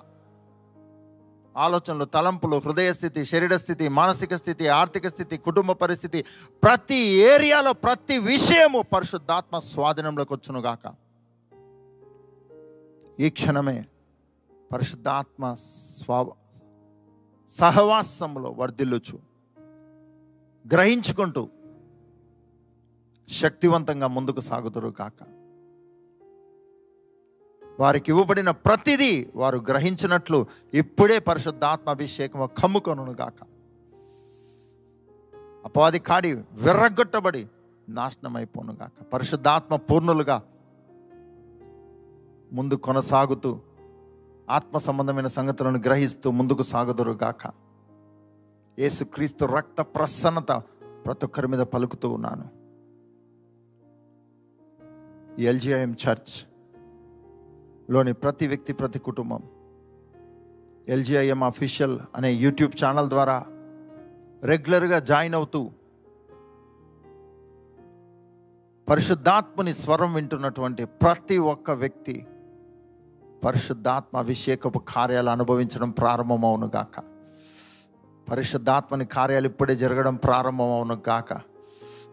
ఆలోచనలు 1.58 2.06
తలంపులు 2.06 2.58
హృదయ 2.66 2.94
స్థితి 2.94 3.26
శరీర 3.26 3.56
స్థితి 3.56 3.88
మానసిక 3.88 4.34
స్థితి 4.36 4.68
ఆర్థిక 4.68 5.08
స్థితి 5.08 5.38
కుటుంబ 5.38 5.72
పరిస్థితి 5.72 6.26
ప్రతి 6.64 7.00
ఏరియాలో 7.32 7.74
ప్రతి 7.74 8.18
విషయము 8.18 8.82
పరిశుద్ధాత్మ 8.82 9.60
స్వాధీనంలోకి 9.60 10.34
వచ్చునుగాక. 10.34 10.94
ఈ 13.20 13.30
క్షణమే 13.30 13.86
పరిశుద్ధాత్మ 14.74 15.54
స్వా 15.98 16.26
సహవాసంలో 17.50 18.50
వర్ధిల్లుచు 18.60 19.20
గ్రహించుకుంటూ 20.74 21.50
శక్తివంతంగా 23.30 24.08
ముందుకు 24.08 24.40
సాగుతురు 24.40 24.90
కాక. 24.90 25.14
వారికి 27.80 28.12
ఇవ్వబడిన 28.12 28.52
ప్రతిదీ 28.52 29.28
వారు 29.36 29.58
గ్రహించినట్లు 29.58 30.46
ఇప్పుడే 30.74 31.20
పరిశుద్ధాత్మ 31.20 31.90
అభిషేకము 31.90 32.50
గాక 33.10 33.34
అపవాది 35.66 36.00
కాడి 36.00 36.34
విర్రగొట్టబడి 36.34 37.48
నాశనం 37.90 38.38
గాక 38.70 39.04
పరిశుద్ధాత్మ 39.14 39.76
పూర్ణులుగా 39.76 40.42
ముందు 42.54 42.76
కొనసాగుతూ 42.76 43.60
ఆత్మ 44.50 44.78
సంబంధమైన 44.78 45.28
సంగతులను 45.28 45.80
గ్రహిస్తూ 45.80 46.32
ముందుకు 46.32 46.64
సాగుదురు 46.64 47.12
గాక 47.12 47.52
యేసుక్రీస్తు 48.80 49.46
రక్త 49.46 49.82
ప్రసన్నత 49.82 50.52
ప్రతి 51.06 51.26
ఒక్కరి 51.26 51.48
మీద 51.48 51.60
పలుకుతూ 51.60 52.10
ఉన్నాను. 52.10 52.63
ఎల్జిఐఎం 55.40 55.92
చర్చ్లోని 55.92 58.14
ప్రతి 58.14 58.48
వ్యక్తి 58.48 58.74
ప్రతి 58.74 59.00
కుటుంబం 59.00 59.44
ఎల్జిఐఎం 60.88 61.44
అఫీషియల్ 61.44 62.00
అనే 62.16 62.34
యూట్యూబ్ 62.34 62.86
ఛానల్ 62.86 63.10
ద్వారా 63.10 63.46
రెగ్యులర్గా 64.44 65.00
జాయిన్ 65.00 65.36
అవుతూ 65.36 65.72
పరిశుద్ధాత్మని 68.90 69.74
స్వరం 69.74 70.14
వింటున్నటువంటి 70.14 70.86
ప్రతి 70.86 71.38
ఒక్క 71.38 71.72
వ్యక్తి 71.72 72.26
పరిశుద్ధాత్మ 73.44 74.18
అభిషేకపు 74.18 74.80
కార్యాలు 74.80 75.30
అనుభవించడం 75.30 75.90
ప్రారంభమవును 75.90 76.72
గాక. 76.76 77.04
పరిశుద్ధాత్మని 78.32 79.06
కార్యాలు 79.06 79.48
ఇప్పుడే 79.48 79.76
జరగడం 79.76 80.16
ప్రారంభమవును 80.16 81.02
గాక. 81.10 81.53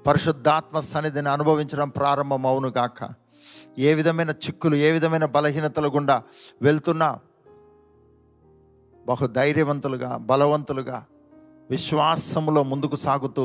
పరిశుద్ధాత్మ 0.06 0.80
సన్నిధిని 0.80 1.28
అనుభవించడం 1.28 1.88
ప్రారంభమవును 1.88 2.68
గాక. 2.68 2.98
ఏ 3.78 3.94
విధమైన 3.94 4.30
చిక్కులు 4.30 4.76
ఏ 4.76 4.90
విధమైన 4.90 5.24
బలహీనతలు 5.24 5.88
గుండా 5.88 6.22
వెళ్తున్నా 6.62 7.20
బహు 9.08 9.26
ధైర్యవంతులుగా 9.26 10.16
బలవంతులుగా 10.16 11.04
విశ్వాసములో 11.70 12.62
ముందుకు 12.62 12.96
సాగుతూ 12.96 13.44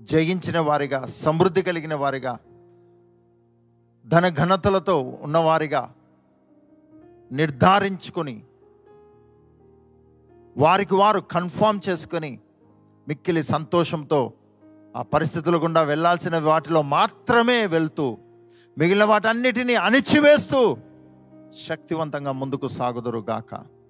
జయించిన 0.00 0.58
వారిగా 0.58 1.06
సమృద్ధి 1.06 1.62
కలిగిన 1.62 1.94
వారిగా 1.94 2.38
ధన 4.06 4.28
ఘనతలతో 4.28 5.18
ఉన్నవారిగా 5.22 5.82
నిర్ధారించుకొని 7.32 8.42
వారికి 10.56 10.94
వారు 10.94 11.20
కన్ఫామ్ 11.20 11.80
చేసుకొని 11.88 12.38
మిక్కిలి 13.08 13.42
సంతోషంతో 13.42 14.32
ఆ 14.96 15.02
పరిస్థితుల 15.02 15.56
గుండా 15.56 15.82
వెళ్ళాల్సిన 15.82 16.38
వాటిలో 16.38 16.82
మాత్రమే 16.82 17.66
వెళ్తూ 17.66 18.18
మిగిలిన 18.78 19.04
వాటన్నిటినీ 19.04 19.74
అణిచివేస్తూ 19.74 20.76
శక్తివంతంగా 21.66 22.32
ముందుకు 22.32 22.68
సాగుదురు 22.68 23.24
గాక. 23.30 23.80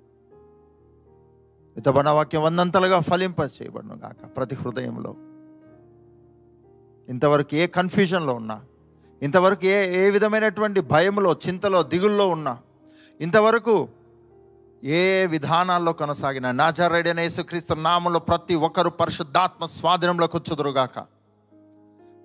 ఇతబడిన 1.76 2.11
వాక్యం 2.11 2.42
వందంతలుగా 2.42 3.01
ఫలింప 3.01 3.40
చేయబడును 3.40 3.94
గాక 3.94 4.36
ప్రతి 4.36 4.55
హృదయంలో. 4.55 5.14
ఇంతవరకు 7.09 7.57
ఏ 7.57 7.66
కన్ఫ్యూజన్లో 7.66 8.34
ఉన్నా 8.34 8.61
ఇంతవరకు 9.22 9.66
ఏ 9.66 10.07
ఏ 10.07 10.11
విధమైనటువంటి 10.11 10.80
భయంలో 10.80 11.32
చింతలో 11.32 11.82
దిగుల్లో 11.82 12.28
ఉన్నా 12.28 12.59
ఇంతవరకు 13.20 13.88
ఏ 14.85 15.26
విధానాల్లో 15.26 15.93
కొనసాగిన 15.93 16.47
అనే 17.09 17.22
యేసుక్రీస్తు 17.22 17.74
నామంలో 17.74 18.18
ప్రతి 18.18 18.55
ఒక్కరు 18.55 18.91
పరిశుద్ధాత్మ 18.91 19.64
స్వాధీనంలోకి 19.64 20.37
వచ్చుదురుగాక. 20.37 20.99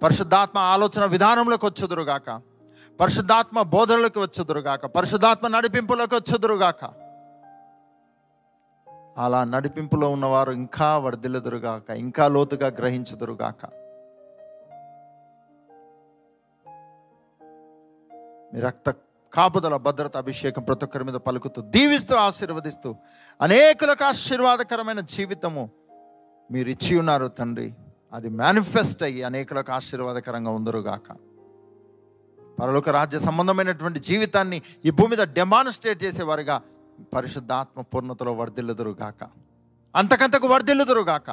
పరిశుద్ధాత్మ 0.04 0.60
ఆలోచన 0.60 1.06
విధానంలోకి 1.06 1.66
వచ్చుదురుగాక. 1.66 2.42
పరిశుద్ధాత్మ 3.00 3.62
బోధనలోకి 3.62 4.20
వచ్చుదురుగాక. 4.20 4.86
పరిశుద్ధాత్మ 4.86 5.48
నడిపింపులోకి 5.48 6.16
వచ్చుదురుగాక. 6.16 7.06
అలా 9.18 9.44
నడిపింపులో 9.44 10.10
ఉన్నవారు 10.10 10.52
ఇంకా 10.52 10.98
వర్ధిల్లుదురుగాక 10.98 11.90
ఇంకా 11.90 12.28
లోతుగా 12.28 12.68
గ్రహించుదురుగాక. 12.68 13.66
మీ 18.54 18.60
రక్త 18.60 18.94
కాపుదల 19.36 19.76
భద్రత 19.76 20.18
అభిషేకం 20.18 20.64
ప్రతి 20.64 20.86
ఒక్కరి 20.86 21.04
మీద 21.04 21.14
పలుకుతూ 21.14 21.62
దీవిస్తూ 21.62 22.16
ఆశీర్వదిస్తూ 22.16 22.96
అనేకులకు 23.42 24.04
ఆశీర్వాదకరమైన 24.04 25.00
జీవితము 25.00 25.70
మీరు 26.52 26.70
ఇచ్చి 26.70 26.98
ఉన్నారు 26.98 27.28
తండ్రి. 27.28 27.74
అది 28.14 28.30
మేనిఫెస్ట్ 28.30 29.04
అయ్యి 29.04 29.24
అనేకులకు 29.24 29.72
ఆశీర్వాదకరంగా 29.72 30.52
ఉందరుగాక. 30.52 31.12
పరలోక 32.60 32.90
రాజ్య 32.90 33.20
సంబంధమైనటువంటి 33.20 34.00
జీవితాన్ని 34.00 34.62
ఈ 34.86 34.90
భూమి 34.90 35.16
మీద 35.16 35.28
డెమాన్స్ట్రేట్ 35.28 36.04
చేసేవారుగా 36.04 36.62
పరిశుద్ధాత్మ 37.16 37.82
పూర్ణతలో 37.82 38.34
వర్ధిల్లుదురుగాక. 38.34 39.30
అంతకంతకు 39.96 40.48
వర్ధిల్లుదురుగాక. 40.48 41.30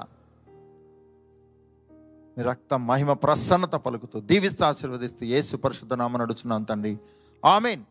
మీ 2.39 2.43
రక్త 2.43 2.75
మహిమ 2.75 3.13
ప్రసన్నత 3.13 3.73
పలుకుతూ 3.73 4.21
దీవిస్తూ 4.21 4.65
ఆశీర్వదిస్తూ 4.65 5.27
ఏసు 5.27 5.57
పరిశుద్ధ 5.57 5.95
నామ 5.95 6.17
నడుచున్నాం 6.17 6.63
తండ్రి. 6.63 6.99
ఆమెన్. 7.45 7.83